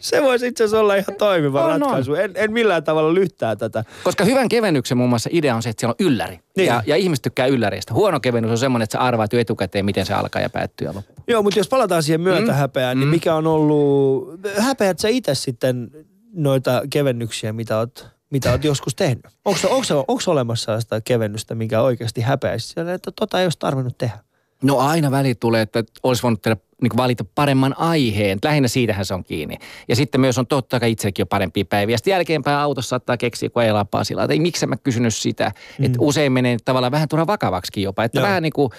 [0.00, 2.14] Se voisi itse asiassa olla ihan toimiva on, ratkaisu.
[2.14, 3.84] En, en millään tavalla lyhtää tätä.
[4.04, 6.40] Koska hyvän kevennyksen muun muassa idea on se, että siellä on ylläri.
[6.56, 6.66] Niin.
[6.66, 7.94] Ja, ja ihmiset tykkää ylläreistä.
[7.94, 10.94] Huono kevennys on semmoinen, että sä arvaat jo etukäteen, miten se alkaa ja päättyy ja
[10.94, 11.24] loppuu.
[11.28, 13.00] Joo, mutta jos palataan siihen myötähäpeään, mm.
[13.00, 14.40] niin mikä on ollut...
[14.58, 15.90] Häpeät sä itse sitten
[16.32, 19.26] noita kevennyksiä, mitä oot, mitä oot joskus tehnyt?
[19.44, 24.18] Onko, onko, onko olemassa sitä kevennystä, mikä oikeasti häpeäisi, että tota ei olisi tarvinnut tehdä?
[24.62, 28.38] No aina väli tulee, että olisi voinut tehdä, niin valita paremman aiheen.
[28.44, 29.56] Lähinnä siitähän se on kiinni.
[29.88, 31.96] Ja sitten myös on totta kai itsellekin jo parempia päiviä.
[31.96, 34.22] Sitten jälkeenpäin autossa saattaa keksiä, kun ajellaan pasilla.
[34.24, 35.52] Että ei miksi mä kysynyt sitä.
[35.78, 35.84] Mm.
[35.84, 38.04] Että usein menee tavallaan vähän turha vakavaksi jopa.
[38.04, 38.26] Että Joo.
[38.26, 38.70] vähän niin kuin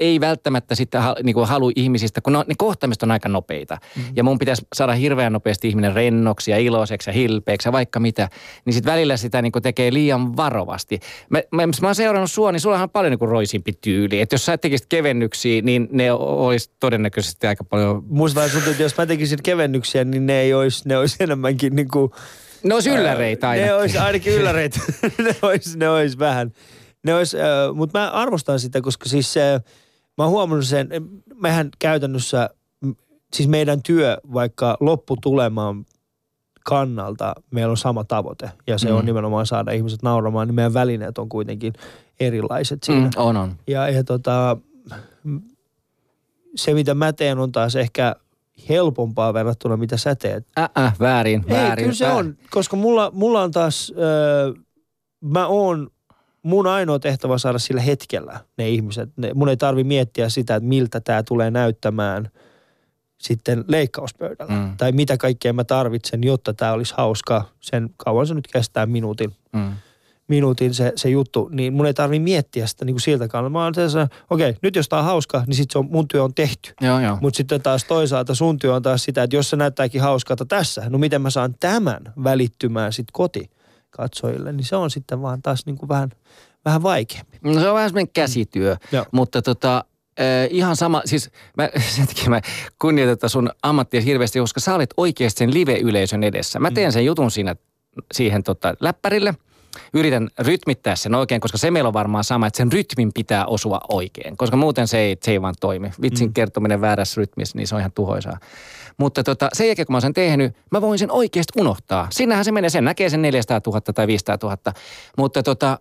[0.00, 3.78] ei välttämättä sitten niin kuin halu ihmisistä, kun no, ne kohtaamiset on aika nopeita.
[3.96, 4.12] Mm-hmm.
[4.16, 8.28] Ja mun pitäisi saada hirveän nopeasti ihminen rennoksi ja iloiseksi ja hilpeäksi ja vaikka mitä.
[8.64, 11.00] Niin sitten välillä sitä niin kuin tekee liian varovasti.
[11.28, 14.20] Mä, mä, mä oon seurannut sua, niin sulla on paljon niin kuin roisimpi tyyli.
[14.20, 18.02] Että jos sä tekisit kevennyksiä, niin ne olisi todennäköisesti aika paljon...
[18.08, 22.10] Musta että jos mä tekisin kevennyksiä, niin ne ei olisi, ne olisi enemmänkin niin kuin...
[22.62, 23.66] Ne olisi ylläreitä aina.
[23.66, 24.80] Ne olisi ainakin ylläreitä.
[25.24, 26.52] ne olisi, ne olisi vähän.
[27.04, 27.44] Ne olisi, äh,
[27.74, 29.36] mutta mä arvostan sitä, koska siis.
[29.36, 29.62] Äh,
[30.18, 30.88] mä oon huomannut sen,
[31.34, 32.50] mehän käytännössä,
[33.32, 35.84] siis meidän työ, vaikka lopputulemaan
[36.64, 38.96] kannalta meillä on sama tavoite ja se mm.
[38.96, 41.72] on nimenomaan saada ihmiset nauramaan, niin meidän välineet on kuitenkin
[42.20, 43.00] erilaiset siinä.
[43.00, 43.56] Mm, on, on.
[43.66, 44.56] Ja, ja tota,
[46.56, 48.16] se, mitä mä teen, on taas ehkä
[48.68, 50.46] helpompaa verrattuna, mitä sä teet.
[50.58, 51.70] Äh, väärin, väärin.
[51.70, 52.26] Ei, kyllä se väärin.
[52.26, 54.62] on, koska mulla, mulla on taas, äh,
[55.20, 55.90] mä oon
[56.42, 59.10] mun ainoa tehtävä on saada sillä hetkellä ne ihmiset.
[59.16, 62.30] Ne, mun ei tarvi miettiä sitä, että miltä tämä tulee näyttämään
[63.18, 64.52] sitten leikkauspöydällä.
[64.52, 64.76] Mm.
[64.76, 67.44] Tai mitä kaikkea mä tarvitsen, jotta tämä olisi hauska.
[67.60, 69.36] Sen kauan se nyt kestää minuutin.
[69.52, 69.72] Mm.
[70.28, 73.52] Minuutin se, se juttu, niin mun ei tarvi miettiä sitä niin kuin siltä kannalta.
[73.52, 73.74] Mä oon
[74.30, 76.72] okei, okay, nyt jos tää on hauska, niin sit se on, mun työ on tehty.
[77.20, 80.82] Mutta sitten taas toisaalta sun työ on taas sitä, että jos se näyttääkin hauskalta tässä,
[80.88, 83.50] no miten mä saan tämän välittymään sitten koti
[83.90, 86.10] katsojille, niin se on sitten vaan taas niin kuin vähän,
[86.64, 87.38] vähän vaikeampi.
[87.42, 88.98] No se on vähän semmoinen käsityö, mm.
[89.12, 89.84] mutta tota,
[90.20, 92.40] äh, ihan sama, siis mä, sen takia mä
[92.78, 96.58] kunnioitan sun ammattia hirveästi, koska sä olet oikeasti sen live-yleisön edessä.
[96.58, 96.92] Mä teen mm.
[96.92, 97.56] sen jutun siinä,
[98.12, 99.34] siihen tota, läppärille–
[99.94, 103.80] yritän rytmittää sen oikein, koska se meillä on varmaan sama, että sen rytmin pitää osua
[103.88, 105.90] oikein, koska muuten se ei, se ei vaan toimi.
[106.02, 106.32] Vitsin mm.
[106.32, 108.38] kertominen väärässä rytmissä, niin se on ihan tuhoisaa.
[109.00, 112.08] Mutta tota, sen jälkeen, kun mä oon sen tehnyt, mä voin sen oikeasti unohtaa.
[112.10, 114.58] Sinähän se menee, sen näkee sen 400 000 tai 500 000.
[115.16, 115.78] Mutta tota,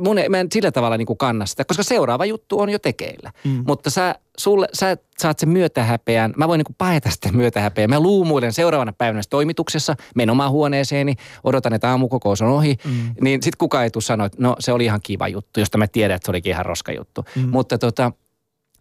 [0.00, 2.78] mun ei, mä en sillä tavalla niin kuin kanna sitä, koska seuraava juttu on jo
[2.78, 3.32] tekeillä.
[3.44, 3.64] Mm.
[3.66, 7.90] Mutta sä, sulle, sä saat sen myötähäpeän, mä voin niin kuin paeta sitä myötähäpeän.
[7.90, 12.76] Mä luumuilen seuraavana päivänä toimituksessa, menen omaan huoneeseeni, odotan, että aamukokous on ohi.
[12.84, 13.14] Mm.
[13.20, 15.86] Niin sit kukaan ei tule sanoa, että no se oli ihan kiva juttu, josta mä
[15.86, 17.24] tiedän, että se olikin ihan roska juttu.
[17.36, 17.48] Mm.
[17.48, 18.12] Mutta tota,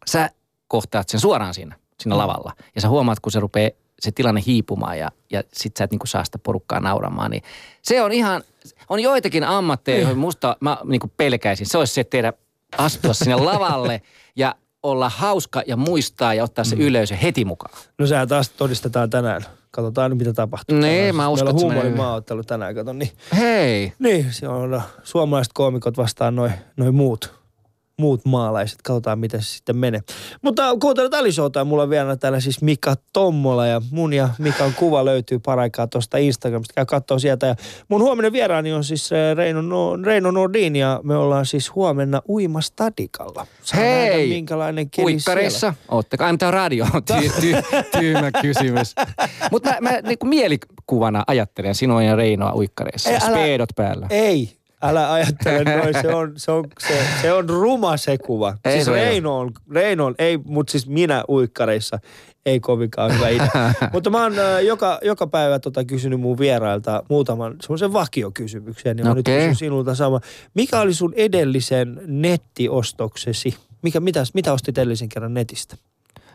[0.08, 0.30] sä
[0.68, 2.20] kohtaat sen suoraan siinä, siinä mm.
[2.20, 2.54] lavalla.
[2.76, 3.70] Ja sä huomaat, kun se rupeaa
[4.00, 7.32] se tilanne hiipumaan ja, ja sit sä et niinku saa sitä porukkaa nauramaan.
[7.32, 7.44] Niin
[7.82, 8.44] se on ihan,
[8.90, 11.66] on joitakin ammatteja, joihin musta mä niinku pelkäisin.
[11.66, 12.34] Se olisi se, että tehdä
[12.78, 14.02] astua sinne lavalle
[14.36, 16.82] ja olla hauska ja muistaa ja ottaa se mm.
[16.82, 17.80] yleisö heti mukaan.
[17.98, 19.46] No sehän taas todistetaan tänään.
[19.72, 20.78] Katsotaan mitä tapahtuu.
[20.78, 22.94] Nee, mä uskon, Meillä on huumorin maaottelu tänään, kato.
[22.94, 23.94] Niin, Hei.
[24.00, 27.39] Niin, se on suomalaiset koomikot vastaan noin noi muut
[28.00, 28.82] muut maalaiset.
[28.82, 30.02] Katsotaan, miten se sitten menee.
[30.42, 34.74] Mutta kuuntelut Alisouta ja mulla on vielä täällä siis Mika Tommola ja mun ja Mikan
[34.74, 36.74] kuva löytyy paraikaa tuosta Instagramista.
[36.76, 37.48] Käy katsoa sieltä.
[37.48, 37.56] Ja
[37.90, 42.22] mun huominen vieraani on siis eh, Reino, no, Reino Nordin ja me ollaan siis huomenna
[42.30, 43.48] uimastadikalla.
[43.64, 44.10] Saa Hei!
[44.10, 45.60] nähdä, minkälainen keli Uikkareissa?
[45.60, 45.76] siellä.
[45.90, 46.24] Ootteko?
[46.24, 47.04] Ai mitä radio on?
[47.20, 47.54] Ty, ty,
[48.00, 48.96] tyymä kysymys.
[49.52, 53.10] Mutta mä, mä niin mielikuvana ajattelen sinua ja Reinoa uikkareissa.
[53.10, 54.08] Ei, älä- Speedot päällä.
[54.10, 55.94] Ei, älä ajattele noin.
[56.02, 58.58] Se on, se on, se, se on ruma se kuva.
[58.66, 58.88] Ei siis.
[58.88, 62.00] Reino on, Reino on, ei, mutta siis minä uikkareissa
[62.46, 63.50] ei kovinkaan hyvä idea.
[63.94, 68.96] mutta mä oon äh, joka, joka päivä tota kysynyt mun vierailta muutaman semmoisen vakiokysymyksen.
[68.96, 70.20] Niin mä nyt kysyn sinulta sama.
[70.54, 73.58] Mikä oli sun edellisen nettiostoksesi?
[73.82, 75.78] Mikä, mitä, mitä ostit edellisen kerran netistä?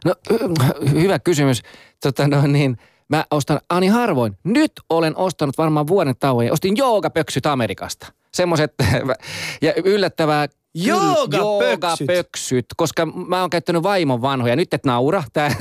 [0.04, 1.62] No hy- hyvä kysymys.
[2.02, 2.78] Tota, no niin,
[3.08, 4.36] mä ostan ani harvoin.
[4.44, 8.12] Nyt olen ostanut varmaan vuoden tauon ja ostin joogapöksyt Amerikasta.
[8.34, 8.74] Semmoiset,
[9.62, 11.38] ja yllättävää, Joogapöksyt?
[11.40, 14.56] joogapöksyt, koska mä oon käyttänyt vaimon vanhoja.
[14.56, 15.22] Nyt et naura.
[15.32, 15.56] Tää,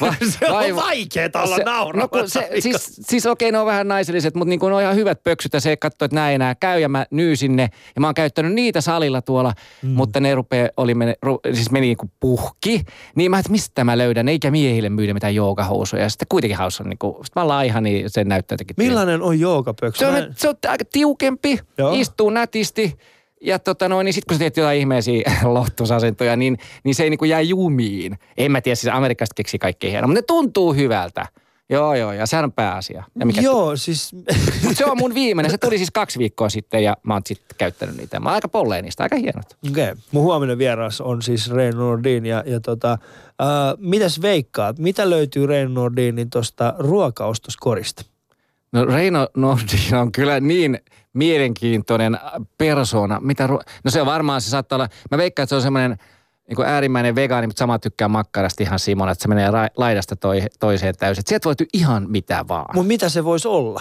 [0.00, 3.88] va, Se on vaikeeta olla nauramatta, No, kun se, siis, siis okei, ne on vähän
[3.88, 6.80] naiselliset, mutta niin ne on ihan hyvät pöksyt ja se katsoo, että näin enää käy
[6.80, 7.70] ja mä nyysin ne.
[7.94, 9.52] Ja mä oon käyttänyt niitä salilla tuolla,
[9.82, 9.88] mm.
[9.90, 12.84] mutta ne rupee, oli mene, ru, siis meni niin kuin puhki.
[13.14, 16.02] Niin mä, että mistä mä löydän, eikä miehille myydä mitään joogahousuja.
[16.02, 18.74] Ja sitten kuitenkin haussa, niin kuin, sit mä oon laiha, niin se näyttää jotenkin.
[18.78, 19.98] Millainen on joogapöksy?
[19.98, 21.92] Se on, se on aika tiukempi, Joo.
[21.94, 22.98] istuu nätisti.
[23.40, 27.10] Ja tota noin, niin sit kun sä teet jotain ihmeisiä lohtusasentoja, niin, niin se ei
[27.10, 28.18] niinku jää jumiin.
[28.36, 31.26] En mä tiedä, siis Amerikasta keksi kaikki hienoa, mutta ne tuntuu hyvältä.
[31.70, 33.04] Joo, joo, ja sehän on pääasia.
[33.20, 34.12] Ja mikä Joo, siis
[34.64, 35.50] Mut se on mun viimeinen.
[35.50, 38.20] Se tuli siis kaksi viikkoa sitten ja mä oon sitten käyttänyt niitä.
[38.20, 39.56] Mä oon aika polleen niistä, aika hienot.
[39.70, 39.84] Okei.
[39.84, 39.96] Okay.
[40.12, 42.98] Mun huominen vieras on siis Reino Nordin ja, ja tota, äh,
[43.78, 44.78] mitäs veikkaat?
[44.78, 48.04] Mitä löytyy Reino Nordinin tuosta ruokaostoskorista?
[48.72, 50.78] No Reino Nordin on kyllä niin
[51.18, 52.18] mielenkiintoinen
[52.58, 53.20] persona.
[53.22, 55.96] Mitä ru- no se on varmaan, se saattaa olla, mä veikkaan, että se on semmoinen
[56.48, 60.42] niin äärimmäinen vegaani, mutta sama tykkää makkarasta ihan Simona, että se menee ra- laidasta toi,
[60.60, 61.24] toiseen täysin.
[61.26, 62.74] Sieltä voi ihan mitä vaan.
[62.74, 63.80] Mutta mitä se voisi olla?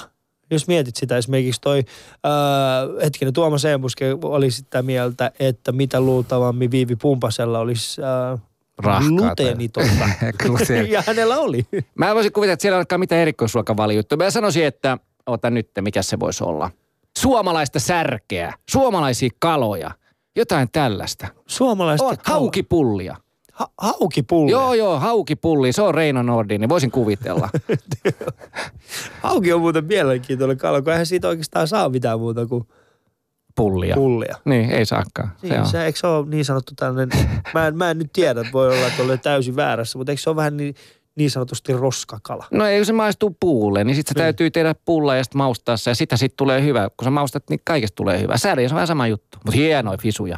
[0.51, 1.77] Jos mietit sitä esimerkiksi toi,
[2.25, 8.01] äh, hetkinen, Tuomas Eemuske oli sitä mieltä, että mitä luultavammin Viivi Pumpasella olisi
[8.83, 10.09] tai- gluteenitonta.
[10.89, 11.65] Ja hänellä oli.
[11.95, 14.17] Mä voisin kuvitella, että siellä ei olekaan mitään erikoisruokavaliojuttuja.
[14.17, 16.71] Mä sanoisin, että ota nyt, mikä se voisi olla.
[17.21, 19.91] Suomalaista särkeä, suomalaisia kaloja,
[20.35, 21.27] jotain tällaista.
[21.47, 23.15] Suomalaista On, haukipullia.
[23.53, 24.51] Ha- haukipulli.
[24.51, 25.71] Joo, joo, haukipulli.
[25.71, 27.49] Se on Reino Nordin, niin voisin kuvitella.
[29.23, 32.63] Hauki on muuten mielenkiintoinen kalo, kun eihän siitä oikeastaan saa mitään muuta kuin
[33.55, 33.95] Pullia.
[33.95, 34.35] pullia.
[34.45, 35.31] Niin, ei saakaan.
[35.41, 35.67] Se Niin, on.
[35.67, 37.09] se, eikö se ole niin sanottu tällainen,
[37.53, 40.21] mä en, mä en nyt tiedä, että voi olla, että olen täysin väärässä, mutta eikö
[40.21, 40.75] se ole vähän niin,
[41.17, 42.45] niin sanotusti roskakala?
[42.51, 44.23] No ei, jos se maistuu puulle, niin sitten se Niin.
[44.23, 45.91] täytyy tehdä pulla ja sitten maustaa se.
[45.91, 46.89] Ja sitä sitten tulee hyvä.
[46.97, 48.37] Kun sä maustat, niin kaikesta tulee hyvä.
[48.37, 49.37] Se on vähän sama juttu.
[49.45, 50.37] Mutta hienoja fisuja.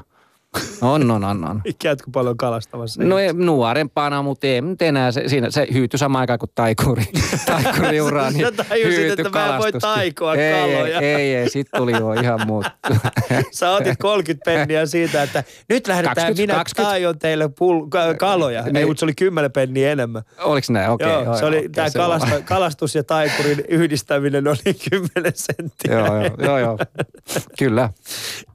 [0.82, 1.62] On, on, on, on.
[1.80, 3.04] Käytkö paljon kalastamassa?
[3.04, 5.12] No ei, nuorempana, mutta ei nyt enää.
[5.12, 7.04] Se, siinä, se hyytyi samaan aikaan kuin taikuri.
[7.46, 11.00] taikuri ura, niin Sä tajusit, että mä en voi taikoa ei, kaloja.
[11.00, 11.50] Ei, ei, ei.
[11.50, 12.66] Sitten tuli jo ihan muut.
[13.52, 16.90] Sä otit 30 penniä siitä, että nyt lähdetään, 20, minä 20.
[16.92, 18.64] taion teille pul- ka- kaloja.
[18.64, 18.88] Ei, Niin.
[18.88, 20.24] mutta se oli 10 penniä enemmän.
[20.40, 20.90] Oliko näin?
[20.90, 21.08] Okei.
[21.24, 25.94] joo, se oli, okei, tämä kalasta, kalastus ja taikurin yhdistäminen oli 10 senttiä.
[25.94, 26.78] joo, joo, joo, joo.
[27.60, 27.90] Kyllä.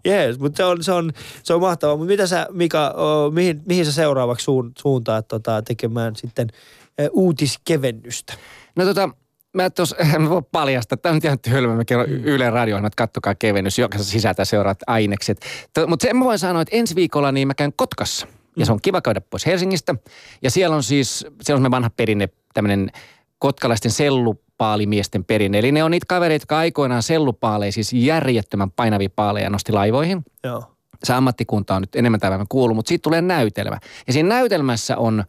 [0.04, 1.96] Jees, mutta se on, se on, se on mahtavaa.
[1.96, 6.48] Mutta mitä sä, Mika, o, mihin, mihin sä seuraavaksi suun, suuntaat tota, tekemään sitten
[7.00, 8.34] ä, uutiskevennystä?
[8.76, 9.10] No tota,
[9.54, 12.90] mä tos, mä voin paljastaa, tämä on nyt ihan hölmö, mä kerron Yle Radio, että
[12.96, 15.40] kattokaa kevennys, joka sisältää seuraavat ainekset.
[15.86, 18.26] Mutta sen mä voin sanoa, että ensi viikolla niin mä käyn Kotkassa.
[18.56, 19.94] Ja se on kiva käydä pois Helsingistä.
[20.42, 22.90] Ja siellä on siis, siellä on semmoinen vanha perinne, tämmöinen
[23.38, 23.90] kotkalaisten
[24.54, 25.58] sellupaalimiesten perinne.
[25.58, 30.64] Eli ne on niitä kavereita, jotka aikoinaan sellupaaleja, siis järjettömän painavia paaleja nosti laivoihin Joo.
[31.04, 33.78] se ammattikunta on nyt enemmän tai vähemmän kuullut, mutta siitä tulee näytelmä.
[34.06, 35.24] Ja siinä näytelmässä on,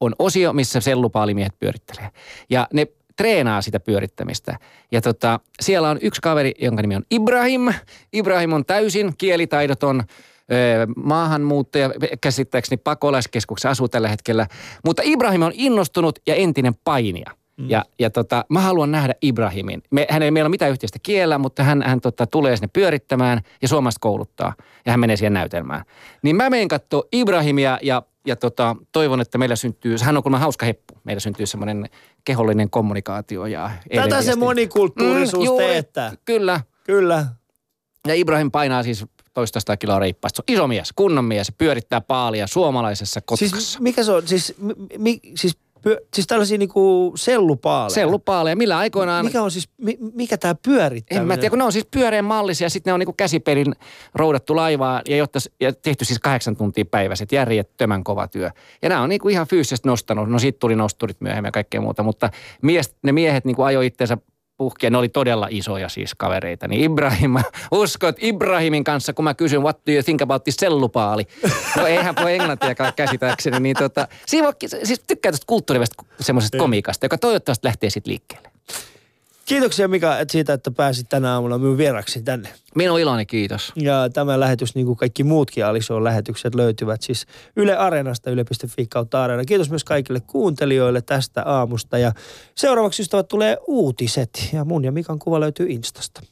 [0.00, 2.10] on osio, missä sellupaalimiehet pyörittelee.
[2.50, 4.58] Ja ne treenaa sitä pyörittämistä.
[4.92, 7.74] Ja tota, siellä on yksi kaveri, jonka nimi on Ibrahim.
[8.12, 10.02] Ibrahim on täysin kielitaidoton
[10.96, 14.46] maahanmuuttaja, käsittääkseni pakolaiskeskuksessa asuu tällä hetkellä.
[14.84, 17.41] Mutta Ibrahim on innostunut ja entinen painija.
[17.56, 17.70] Mm.
[17.70, 19.82] Ja, ja tota, mä haluan nähdä Ibrahimin.
[19.90, 23.40] Me, hän ei meillä ole mitään yhteistä kieltä, mutta hän, hän tota, tulee sinne pyörittämään
[23.62, 24.54] ja suomasta kouluttaa.
[24.86, 25.84] Ja hän menee siihen näytelmään.
[26.22, 30.38] Niin mä menen katsoa Ibrahimia ja, ja tota, toivon, että meillä syntyy, hän on kuulemma
[30.38, 30.94] hauska heppu.
[31.04, 31.88] Meillä syntyy semmoinen
[32.24, 33.46] kehollinen kommunikaatio.
[33.46, 36.12] Ja Tätä se monikulttuurisuus juuri, teettää.
[36.24, 36.60] Kyllä.
[36.84, 37.26] Kyllä.
[38.06, 40.36] Ja Ibrahim painaa siis toista kiloa reippaasti.
[40.36, 43.56] Se on iso mies, kunnon mies, pyörittää paalia suomalaisessa kotkassa.
[43.56, 44.28] Siis mikä se on?
[44.28, 47.94] Siis, mi, mi, siis Pyö, siis tällaisia niinku sellupaaleja.
[47.94, 48.56] Sellupaaleja.
[48.56, 49.24] Millä aikoinaan...
[49.24, 51.22] Mikä on siis, mi, mikä tämä pyörittäminen?
[51.22, 53.74] En mä tiedä, kun ne on siis pyöreän mallisia, sitten ne on niinku käsipelin
[54.14, 58.50] roudattu laivaa ja, jotta, ja tehty siis kahdeksan tuntia päivässä, järjettömän kova työ.
[58.82, 60.28] Ja nämä on niinku ihan fyysisesti nostanut.
[60.28, 62.30] No sitten tuli nosturit myöhemmin ja kaikkea muuta, mutta
[62.62, 64.18] mies, ne miehet niinku ajoi itseensä
[64.62, 66.68] puhki ja ne oli todella isoja siis kavereita.
[66.68, 67.34] Niin Ibrahim,
[67.82, 71.26] uskot Ibrahimin kanssa, kun mä kysyn, what do you think about this sellupaali?
[71.76, 73.60] No eihän voi englantiakaan käsittääkseni.
[73.60, 78.50] Niin tota, siis tykkää tästä kulttuurivesta semmoisesta komiikasta, joka toivottavasti lähtee sitten liikkeelle.
[79.44, 82.48] Kiitoksia Mika että siitä, että pääsit tänä aamulla minun vieraksi tänne.
[82.74, 83.72] Minun iloni, kiitos.
[83.76, 87.26] Ja tämä lähetys, niin kuin kaikki muutkin Alison lähetykset, löytyvät siis
[87.56, 89.44] Yle Areenasta, yle.fi kautta Areena.
[89.44, 91.98] Kiitos myös kaikille kuuntelijoille tästä aamusta.
[91.98, 92.12] Ja
[92.54, 94.48] seuraavaksi ystävät tulee uutiset.
[94.52, 96.22] Ja mun ja Mikan kuva löytyy Instasta.